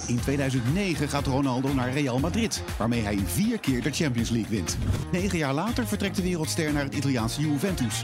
[0.08, 4.78] In 2009 gaat Ronaldo naar Real Madrid, waarmee hij vier keer de Champions League wint.
[5.12, 8.04] Negen jaar later vertrekt de wereldster naar het Italiaanse Juventus.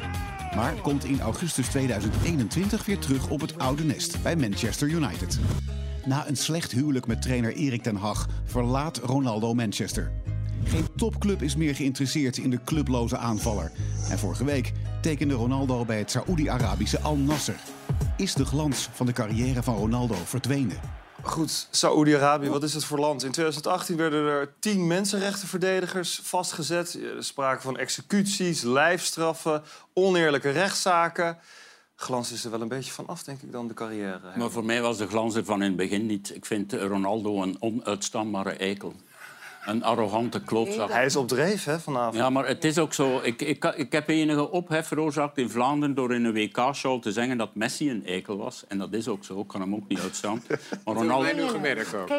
[0.55, 5.39] Maar komt in augustus 2021 weer terug op het oude nest bij Manchester United.
[6.05, 10.11] Na een slecht huwelijk met trainer Erik ten Hag verlaat Ronaldo Manchester.
[10.63, 13.71] Geen topclub is meer geïnteresseerd in de clubloze aanvaller.
[14.09, 17.59] En vorige week tekende Ronaldo bij het Saoedi-Arabische Al Nasser.
[18.17, 21.02] Is de glans van de carrière van Ronaldo verdwenen?
[21.25, 23.23] Goed, Saoedi-Arabië, wat is het voor land?
[23.23, 26.99] In 2018 werden er tien mensenrechtenverdedigers vastgezet.
[27.15, 29.63] Er sprake van executies, lijfstraffen,
[29.93, 31.37] oneerlijke rechtszaken.
[31.95, 34.37] Glans is er wel een beetje van af, denk ik, dan de carrière.
[34.37, 36.35] Maar voor mij was de glans er van in het begin niet.
[36.35, 38.93] Ik vind Ronaldo een onuitstaanbare eikel.
[39.65, 40.91] Een arrogante klootzak.
[40.91, 42.15] Hij is op dreef, hè, vanavond.
[42.15, 43.19] Ja, maar het is ook zo.
[43.23, 47.37] Ik, ik, ik heb enige ophef veroorzaakt in Vlaanderen door in een WK-show te zeggen
[47.37, 48.63] dat Messi een eikel was.
[48.67, 49.39] En dat is ook zo.
[49.39, 50.43] Ik kan hem ook niet uitstaan.
[50.83, 51.53] Maar Dat hebben wij nu Ronaldo...
[51.53, 52.09] gemerkt ook.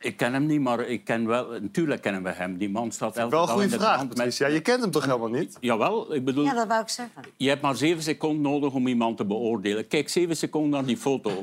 [0.00, 1.50] Ik ken hem niet, maar ik ken wel...
[1.60, 2.56] Natuurlijk kennen we hem.
[2.56, 4.46] Die man staat elke Wel een dag in goede de vraag, krant Patricia.
[4.46, 5.56] Je kent hem toch helemaal niet?
[5.60, 6.44] Jawel, ik bedoel...
[6.44, 7.22] Ja, dat wou ik zeggen.
[7.36, 9.88] Je hebt maar zeven seconden nodig om iemand te beoordelen.
[9.88, 11.30] Kijk zeven seconden naar die foto.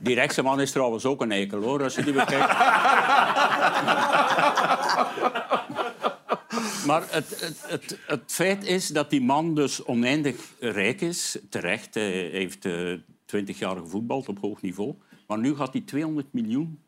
[0.00, 2.50] Die rechtse man is trouwens ook een eikel, hoor, als je die bekijkt.
[6.86, 11.38] Maar het, het, het, het feit is dat die man dus oneindig rijk is.
[11.48, 12.68] Terecht, hij heeft
[13.24, 14.94] twintig jaar gevoetbald op hoog niveau.
[15.26, 16.78] Maar nu gaat hij 200 miljoen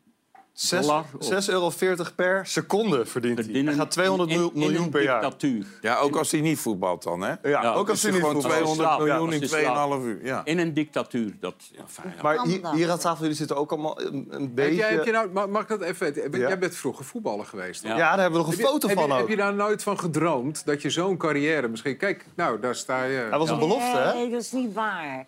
[0.69, 1.05] dollar...
[1.13, 1.71] op- 6,40 euro
[2.15, 3.61] per seconde verdient hij.
[3.61, 5.21] Hij gaat 200 in- in miljoen per jaar.
[5.21, 5.65] dictatuur.
[5.81, 7.33] Ja, ook als hij niet voetbalt dan, hè?
[7.49, 8.43] Ja, ook als hij niet voetbalt.
[8.43, 9.93] 200 Slaap, ja, miljoen in als je slaapt.
[10.01, 10.25] 2,5 uur.
[10.25, 10.45] Ja.
[10.45, 11.35] In een dictatuur.
[11.39, 12.21] Dat, ja, fijn, ja.
[12.21, 14.75] Maar hier, hier aan tafel, jullie zitten ook allemaal een, een Heb beetje...
[14.75, 16.39] jij, heb je nou, ma- mag ik dat even weten?
[16.39, 16.47] Ja.
[16.47, 17.83] Jij bent vroeger voetballer geweest.
[17.83, 19.19] Ja, daar hebben we nog een Heb je- foto heb van je, ook.
[19.19, 21.97] Heb je daar nooit van gedroomd dat je zo'n carrière misschien...
[21.97, 23.17] Kijk, nou, daar sta je...
[23.29, 24.13] Hij was een belofte, hè?
[24.13, 25.25] Nee, dat is niet waar.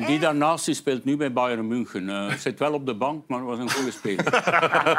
[0.00, 2.08] En die daarnaast die speelt nu bij Bayern München.
[2.08, 4.24] Eh zit wel op de bank, maar was een goede speler.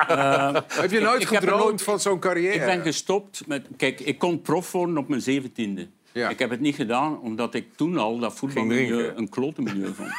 [0.08, 2.54] Eh, Heb je nooit ik gedroomd nooit- van zo'n carrière?
[2.54, 3.66] Ik ben gestopt met...
[3.78, 5.88] Kijk, ik kon prof worden op mijn zeventiende.
[6.30, 10.12] Ik heb het niet gedaan, omdat ik toen al dat voetbalmilieu een klote milieu vond.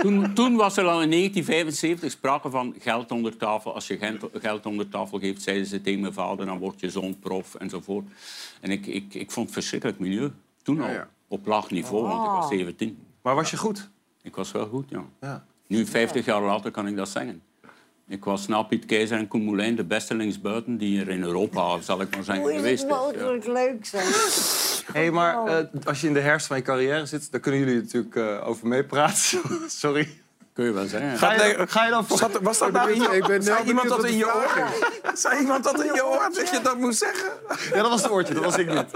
[0.00, 3.74] toen, toen was er al in 1975 sprake van geld onder tafel.
[3.74, 7.18] Als je geld- onder tafel geeft, zeiden ze tegen mijn vader, dan word je zo'n
[7.18, 8.06] prof enzovoort.
[8.60, 10.30] En ik, ik, ik vond het verschrikkelijk milieu.
[10.62, 10.88] Toen al.
[10.90, 11.08] ja.
[11.28, 12.98] Op laag niveau, want ik was 17.
[13.22, 13.88] Maar was je goed?
[14.28, 15.04] Ik was wel goed, ja.
[15.20, 15.44] Ja.
[15.66, 17.42] Nu, 50 jaar later, kan ik dat zeggen.
[18.08, 21.80] Ik was na Piet Keizer en Koen Moulijn de beste linksbuiten die er in Europa,
[21.80, 22.96] zal ik maar zeggen, Hoe is geweest het is.
[22.96, 23.02] Ja.
[23.02, 24.06] mogelijk leuk zijn?
[24.92, 27.80] Hé, maar eh, als je in de herfst van je carrière zit, dan kunnen jullie
[27.82, 29.40] natuurlijk eh, over meepraten.
[29.66, 30.08] Sorry.
[30.58, 31.18] Kun je wel zeggen.
[31.18, 32.18] Ga je, ga je dan voor...
[32.18, 34.68] Zat- was dat nou in je Ik ben Zei iemand dat in je oor?
[35.14, 37.30] Zei iemand dat in je oor dat je dat moest zeggen?
[37.72, 38.92] Ja, dat was het oortje, dat was ik niet.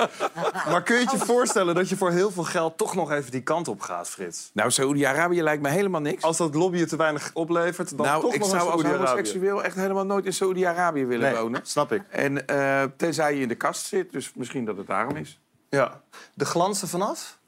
[0.69, 3.31] Maar kun je het je voorstellen dat je voor heel veel geld toch nog even
[3.31, 4.51] die kant op gaat, Frits?
[4.53, 6.23] Nou, Saoedi-Arabië lijkt me helemaal niks.
[6.23, 9.65] Als dat lobbyen te weinig oplevert, dan nou, toch ik nog zou naar als homoseksueel
[9.65, 11.61] echt helemaal nooit in Saoedi-Arabië willen Nee, wonen.
[11.65, 12.03] snap ik.
[12.11, 15.41] En eh, tenzij je in de kast zit, dus misschien dat het daarom is.
[15.69, 16.01] Ja.
[16.35, 17.39] De glans er vanaf?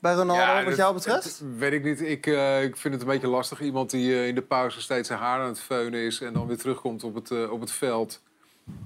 [0.00, 1.22] Bij Ronaldo, Ja, wat dat- jou betreft?
[1.22, 2.00] dat weet ik niet.
[2.02, 3.60] Ik, eh, ik vind het een beetje lastig.
[3.60, 6.20] Iemand die eh, in de pauze steeds zijn haar aan het feunen is...
[6.20, 8.22] en dan weer terugkomt op het, eh, op het veld.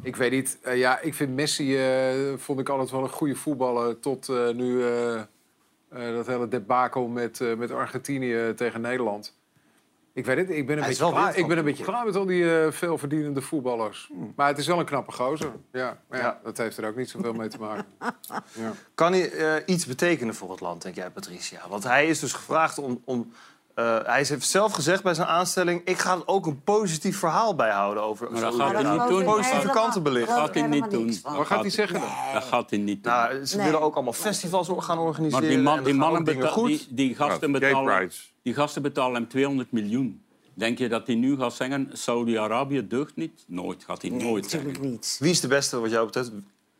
[0.03, 0.59] Ik weet niet.
[0.75, 1.79] Ja, ik vind Messi
[2.37, 4.01] vond ik altijd wel een goede voetballer...
[4.01, 4.83] tot nu
[5.89, 9.35] dat hele debakel met, met Argentinië tegen Nederland.
[10.15, 12.27] Ik weet het, ik ben een, beetje klaar, ik ben een beetje klaar met al
[12.27, 14.11] die eh, veelverdienende voetballers.
[14.37, 15.53] Maar het is wel een knappe gozer.
[15.73, 16.41] Ja, maar ja, Ja.
[16.45, 17.85] dat heeft er ook niet zoveel mee te maken.
[18.53, 18.73] Ja.
[18.95, 21.69] Kan hij eh, iets betekenen voor het land, denk jij, Patricia?
[21.69, 23.03] Want hij is dus gevraagd om...
[23.05, 23.33] om
[23.75, 25.83] eh, hij heeft zelf gezegd bij zijn aanstelling...
[25.85, 28.33] ik ga er ook een positief verhaal bijhouden over...
[28.33, 29.25] Maar dat over- gaat hij niet doen.
[29.25, 30.35] Positieve kanten belichten.
[30.35, 31.17] Dat gaat hij niet doen.
[31.23, 32.09] Wat gaat hij zeggen dan?
[32.35, 33.13] Dat gaat hij niet doen.
[33.13, 33.65] Nou, ze Nee.
[33.65, 35.45] willen ook allemaal festivals gaan organiseren.
[35.45, 36.69] Maar die, man, die mannen ook dingen beta- goed.
[36.69, 38.11] die, die, gasten betalen,
[38.43, 40.23] die gasten betalen hem 200 miljoen.
[40.55, 43.45] Denk je dat hij nu gaat zeggen, Saudi-Arabië deugt niet?
[43.47, 44.75] Nooit, gaat hij nooit zeggen.
[44.81, 45.17] Niet.
[45.21, 46.31] Wie is de beste wat jou betreft?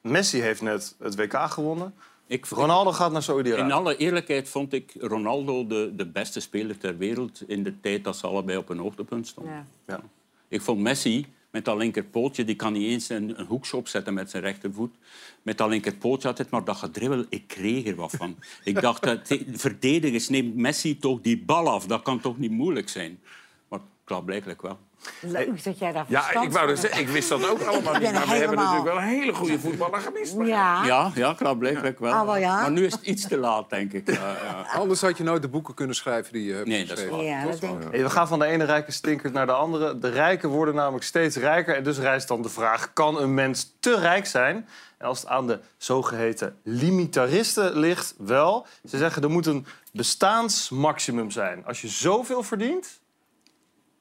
[0.03, 1.95] Messi heeft net het WK gewonnen.
[2.33, 3.65] Ik, Ronaldo gaat naar Saudi-Arabië.
[3.65, 7.43] in alle eerlijkheid vond ik Ronaldo de, de beste speler ter wereld...
[7.47, 9.53] in de tijd dat ze allebei op een hoogtepunt stonden.
[9.53, 9.67] Ja.
[9.87, 10.01] Ja.
[10.49, 14.31] Ik vond Messi met dat linkerpootje, die kan niet eens een, een hoekschop zetten met
[14.31, 14.95] zijn rechtervoet.
[15.43, 18.37] Met dat linkerpootje altijd, maar dat gedribbel, ik kreeg er wat van.
[18.65, 21.87] ik dacht, dat de- verdedigers, neemt Messi toch die bal af.
[21.87, 23.21] Dat kan toch niet moeilijk zijn?
[23.69, 24.79] Maar klaarblijkelijk wel.
[25.21, 26.81] Leuk dat jij daar Ja, ik wou hebt.
[26.81, 27.01] zeggen.
[27.01, 28.13] Ik wist dat ook allemaal niet.
[28.13, 30.35] Maar we hebben natuurlijk wel een hele goede voetballer gemist.
[30.39, 30.85] Ja.
[30.85, 32.13] Ja, ja klaarblijkelijk wel.
[32.13, 32.61] Ah, wel ja.
[32.61, 34.11] Maar nu is het iets te laat, denk ik.
[34.11, 34.67] Ja, ja.
[34.81, 37.27] Anders had je nooit de boeken kunnen schrijven die je hebt Nee, dat is geschreven.
[37.27, 37.91] Ja, dat denk ik.
[37.91, 39.99] Hey, we gaan van de ene rijke stinker naar de andere.
[39.99, 41.77] De rijken worden namelijk steeds rijker.
[41.77, 44.69] En dus rijst dan de vraag, kan een mens te rijk zijn?
[44.99, 48.67] En als het aan de zogeheten limitaristen ligt, wel.
[48.89, 51.65] Ze zeggen, er moet een bestaansmaximum zijn.
[51.67, 53.01] Als je zoveel verdient,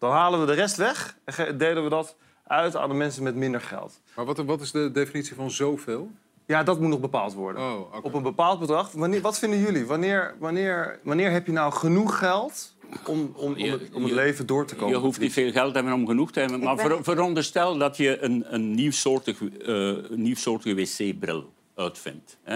[0.01, 1.17] dan halen we de rest weg...
[1.25, 2.15] en delen we dat
[2.47, 4.01] uit aan de mensen met minder geld.
[4.15, 6.11] Maar wat, wat is de definitie van zoveel?
[6.45, 7.61] Ja, dat moet nog bepaald worden.
[7.61, 8.03] Oh.
[8.03, 8.91] Op een bepaald bedrag.
[8.91, 9.85] Wanneer, wat vinden jullie?
[9.85, 12.75] Wanneer, wanneer, wanneer heb je nou genoeg geld
[13.05, 14.95] om, om, om, het, om het Je- leven door te komen?
[14.95, 16.59] Je hoeft niet veel geld te hebben om genoeg te hebben.
[16.59, 22.37] Maar ver- veronderstel dat je een, een nieuwsoortig, eh, nieuwsoortige wc-bril uitvindt.
[22.43, 22.55] Hè?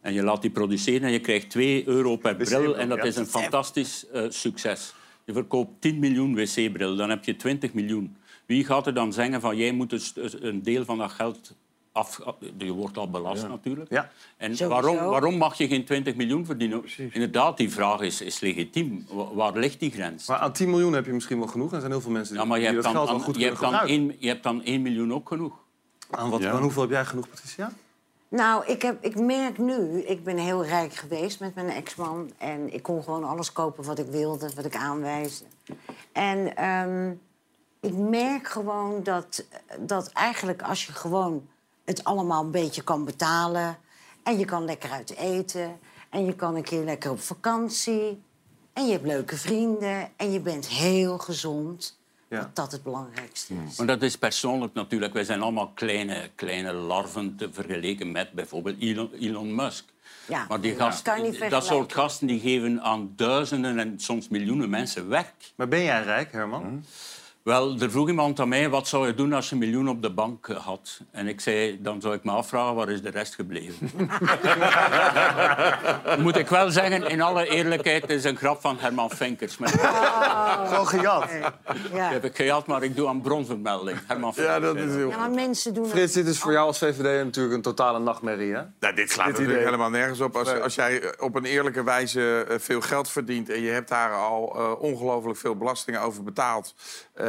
[0.00, 2.76] En je laat die produceren en je krijgt 2 euro per bril.
[2.78, 4.94] En dat is een fantastisch eh, succes.
[5.30, 8.16] Je verkoopt 10 miljoen wc-bril, dan heb je 20 miljoen.
[8.46, 11.54] Wie gaat er dan zeggen van jij moet dus een deel van dat geld
[11.92, 12.20] af...
[12.58, 13.90] Je wordt al belast natuurlijk.
[13.90, 14.10] Ja.
[14.36, 14.68] En Sowieso.
[14.88, 16.82] waarom, waarom mag je geen 20 miljoen verdienen?
[17.12, 19.06] Inderdaad, die vraag is, is legitiem.
[19.10, 20.26] Wa- Waar ligt die grens?
[20.28, 21.68] Maar aan 10 miljoen heb je misschien wel genoeg.
[21.68, 23.16] En er zijn heel veel mensen die, Ja, maar je die hebt, dat dan, geld
[23.18, 25.54] wel goed je, kunnen hebt dan één, je hebt dan 1 miljoen ook genoeg.
[26.10, 26.50] Aan, wat, Ja.
[26.50, 27.72] aan hoeveel heb jij genoeg, Patricia?
[28.30, 32.32] Nou, ik, heb, ik merk nu, ik ben heel rijk geweest met mijn ex-man.
[32.38, 35.44] En ik kon gewoon alles kopen wat ik wilde, wat ik aanwijsde.
[36.12, 37.10] En ehm,
[37.80, 39.44] ik merk gewoon dat,
[39.78, 41.48] dat eigenlijk als je gewoon
[41.84, 43.78] het allemaal een beetje kan betalen...
[44.22, 45.78] en je kan lekker uit eten
[46.10, 48.22] en je kan een keer lekker op vakantie...
[48.72, 51.99] en je hebt leuke vrienden en je bent heel gezond...
[52.30, 52.40] Ja.
[52.40, 53.76] dat dat het belangrijkste is.
[53.76, 55.12] Maar dat is persoonlijk natuurlijk.
[55.12, 59.84] Wij zijn allemaal kleine, kleine larven te vergeleken met bijvoorbeeld Elon, Elon Musk.
[60.28, 63.78] Ja, Maar die dat gast, kan je niet dat soort gasten die geven aan duizenden
[63.78, 65.52] en soms miljoenen mensen werk.
[65.54, 66.62] Maar ben jij rijk, Herman?
[66.62, 66.78] Hm?
[67.42, 70.02] Wel, er vroeg iemand aan mij, wat zou je doen als je een miljoen op
[70.02, 71.00] de bank had?
[71.10, 73.90] En ik zei, dan zou ik me afvragen, waar is de rest gebleven?
[76.24, 79.58] Moet ik wel zeggen, in alle eerlijkheid, het is een grap van Herman Venkers.
[79.58, 79.70] Met...
[80.66, 81.28] Gewoon gejat.
[81.90, 83.98] Die heb ik gejat, maar ik doe aan bronvermelding.
[84.06, 85.86] Herman Ja, dat is heel Ja, maar mensen doen...
[85.86, 88.62] Frits, dit is voor jou als VVD natuurlijk een totale nachtmerrie, hè?
[88.80, 89.64] Nou, dit slaat Dit natuurlijk idee.
[89.64, 90.36] helemaal nergens op.
[90.36, 93.50] Als, als jij eh, op een eerlijke wijze eh, veel geld verdient...
[93.50, 96.74] en je hebt daar al eh, ongelooflijk veel belastingen over betaald...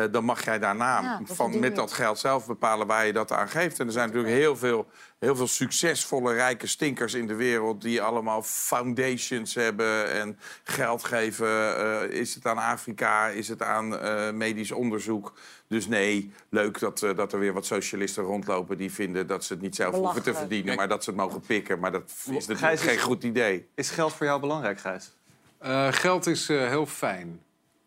[0.04, 3.32] eh, dan mag jij daarna Ja, van, met dat geld zelf bepalen waar je dat
[3.32, 3.80] aan geeft.
[3.80, 4.88] En er zijn natuurlijk heel veel,
[5.20, 7.82] heel veel succesvolle, rijke stinkers in de wereld...
[7.82, 11.78] die allemaal foundations hebben en geld geven.
[11.78, 13.28] Eh, is het aan Afrika?
[13.28, 15.34] Is het aan eh, medisch onderzoek?
[15.68, 18.78] Dus nee, leuk dat, eh, dat er weer wat socialisten rondlopen...
[18.78, 20.76] die vinden dat ze het niet zelf hoeven te verdienen...
[20.76, 21.80] maar dat ze het mogen pikken.
[21.80, 23.68] Maar dat is natuurlijk Gijs, geen is- goed idee.
[23.76, 25.12] Is geld voor jou belangrijk, Gijs?
[25.58, 27.42] Eh, geld is eh, heel fijn.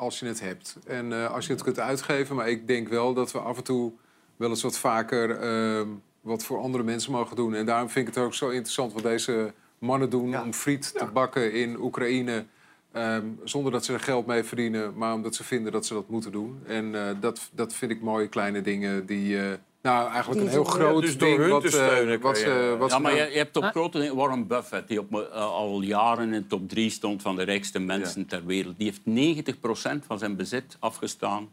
[0.05, 0.77] Als je het hebt.
[0.87, 2.37] En eh, als je het kunt uitgeven.
[2.37, 3.93] Maar ik denk wel dat we af en toe
[4.37, 5.89] wel eens wat vaker ehm,
[6.21, 7.55] wat voor andere mensen mogen doen.
[7.55, 11.07] En daarom vind ik het ook zo interessant wat deze mannen doen om friet te
[11.13, 12.45] bakken in Oekraïne.
[12.93, 16.09] ehm, zonder dat ze er geld mee verdienen, maar omdat ze vinden dat ze dat
[16.09, 16.63] moeten doen.
[16.67, 19.39] En eh, dat, dat vind ik mooie kleine dingen die.
[19.85, 21.41] Nou, eigenlijk een heel groot Ja, dus door ding.
[21.41, 23.64] hun wat, te eh, steunen wat je- wat ja, maar je, nou- je hebt op
[23.64, 27.37] grote dingen Warren Buffett, die op, eh, al jaren in de top 3 stond van
[27.37, 28.74] de rijkste mensen ter wereld.
[28.78, 31.49] Die heeft 90% van zijn bezit afgestaan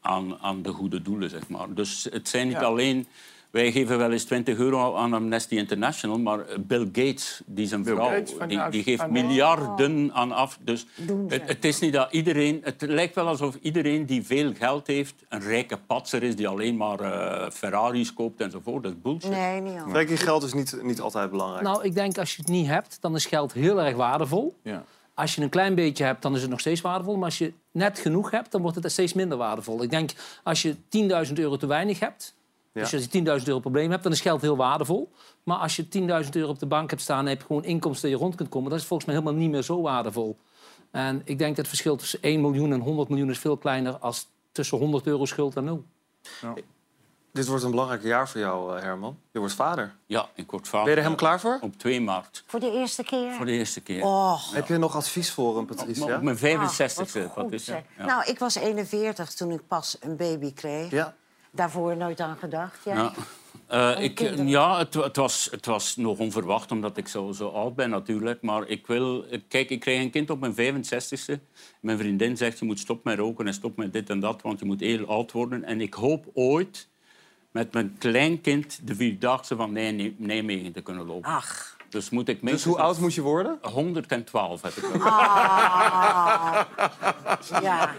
[0.00, 1.74] aan, aan de goede doelen, zeg maar.
[1.74, 2.62] Dus het zijn niet Ja.
[2.62, 3.06] alleen...
[3.54, 7.94] Wij geven wel eens 20 euro aan Amnesty International, maar Bill Gates, die zijn Bill
[7.94, 10.58] vrouw, Gates van die, die geeft miljarden aan af.
[10.60, 10.86] Dus
[11.28, 12.60] het, het is niet dat iedereen...
[12.62, 16.76] Het lijkt wel alsof iedereen die veel geld heeft een rijke patser is die alleen
[16.76, 18.82] maar eh, Ferraris koopt enzovoort.
[18.82, 19.30] Dat is bullshit.
[19.30, 20.16] Nee, niet al.
[20.16, 21.64] Geld is niet, niet altijd belangrijk.
[21.64, 24.56] Nou, ik denk als je het niet hebt, dan is geld heel erg waardevol.
[24.62, 24.84] Ja.
[25.14, 27.16] Als je een klein beetje hebt, dan is het nog steeds waardevol.
[27.16, 29.82] Maar als je net genoeg hebt, dan wordt het steeds minder waardevol.
[29.82, 30.10] Ik denk,
[30.42, 30.74] als je
[31.26, 32.34] 10.000 euro te weinig hebt...
[32.74, 32.80] Ja.
[32.80, 35.12] Dus als je 10.000 euro probleem hebt, dan is geld heel waardevol.
[35.42, 35.84] Maar als je
[36.24, 37.18] 10.000 euro op de bank hebt staan...
[37.18, 38.68] en heb je gewoon inkomsten dat je rond kunt komen...
[38.68, 40.38] dan is het volgens mij helemaal niet meer zo waardevol.
[40.90, 43.30] En ik denk dat het verschil tussen 1 miljoen en 100 miljoen...
[43.30, 45.84] is veel kleiner als tussen 100 euro schuld en nul.
[47.32, 49.18] Dit wordt een belangrijk jaar voor jou, eh, Herman.
[49.30, 49.94] Je wordt vader.
[50.06, 50.84] Ja, ik word vader.
[50.84, 51.58] Ben je er helemaal klaar voor?
[51.60, 52.44] Op 2 maart.
[52.46, 53.32] Voor de eerste keer?
[53.32, 54.02] Voor de eerste keer.
[54.02, 54.52] Oh.
[54.52, 56.16] Heb je nog advies voor hem, Patricia?
[56.16, 57.64] Op mijn 65e, Ah, wat.
[57.64, 57.82] Ja.
[57.98, 60.90] Nou, ik was 41 toen ik pas een baby kreeg.
[60.90, 61.14] Ja.
[61.54, 62.84] Daarvoor nooit aan gedacht.
[62.84, 62.94] Jij?
[62.94, 63.12] Ja.
[63.66, 67.74] Eh, ik, ja, het, het, was, het was nog onverwacht, omdat ik zo, zo oud
[67.74, 68.42] ben natuurlijk.
[68.42, 69.24] Maar ik wil...
[69.48, 71.40] Kijk, ik krijg een kind op mijn 65e.
[71.80, 74.58] Mijn vriendin zegt, je moet stoppen met roken en stop met dit en dat, want
[74.58, 75.64] je moet heel oud worden.
[75.64, 76.88] En ik hoop ooit
[77.50, 81.30] met mijn kleinkind de Vierdaagse van Nij- Nijmegen te kunnen lopen.
[81.30, 81.73] Ach.
[81.94, 83.58] Dus, moet ik Dus hoe oud moet je worden?
[83.62, 84.84] 112 heb ik.
[85.04, 86.60] Ah.
[87.62, 87.90] ja.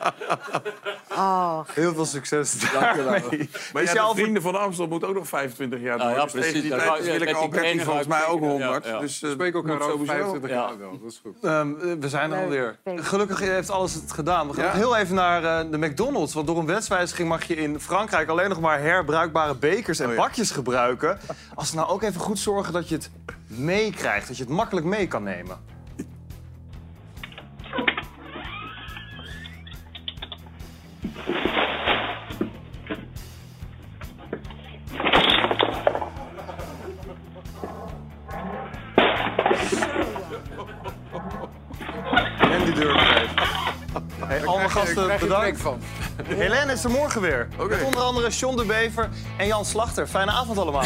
[1.11, 1.59] Oh.
[1.73, 3.11] Heel veel succes Dank je wel.
[3.11, 3.49] daarmee.
[3.73, 6.07] Maar Is ja, je de vrienden van Amstel moeten ook nog 25 jaar door.
[6.07, 6.61] Ah, ja, dus precies.
[6.61, 8.85] die Daar tijd is Willeke die Alberti volgens mij ook zeker, 100.
[8.85, 8.99] ja, ja.
[8.99, 10.13] Dus, We eh, spreken elkaar moet over sowieso.
[10.13, 10.55] 25 Ja.
[10.55, 10.99] jaar wel.
[11.01, 11.35] Dat is goed.
[11.41, 12.77] Ehm, we zijn er alweer.
[12.85, 14.47] Gelukkig heeft alles het gedaan.
[14.47, 14.71] We gaan Ja.
[14.71, 16.33] heel even naar eh, de McDonald's.
[16.33, 20.13] Want door een wetswijziging mag je in Frankrijk alleen nog maar herbruikbare bekers en Oh
[20.13, 20.17] ja.
[20.21, 21.19] bakjes gebruiken.
[21.55, 23.09] Als we nou ook even goed zorgen dat je het
[23.47, 24.27] meekrijgt.
[24.27, 25.57] Dat je het makkelijk mee kan nemen.
[42.51, 42.95] En die deur.
[44.25, 45.61] Hey, allemaal Daar gasten, bedankt.
[45.61, 45.79] van.
[46.23, 47.47] Helene is er morgen weer.
[47.69, 50.07] Met onder andere John de Bever en Jan Slachter.
[50.07, 50.83] Fijne avond allemaal.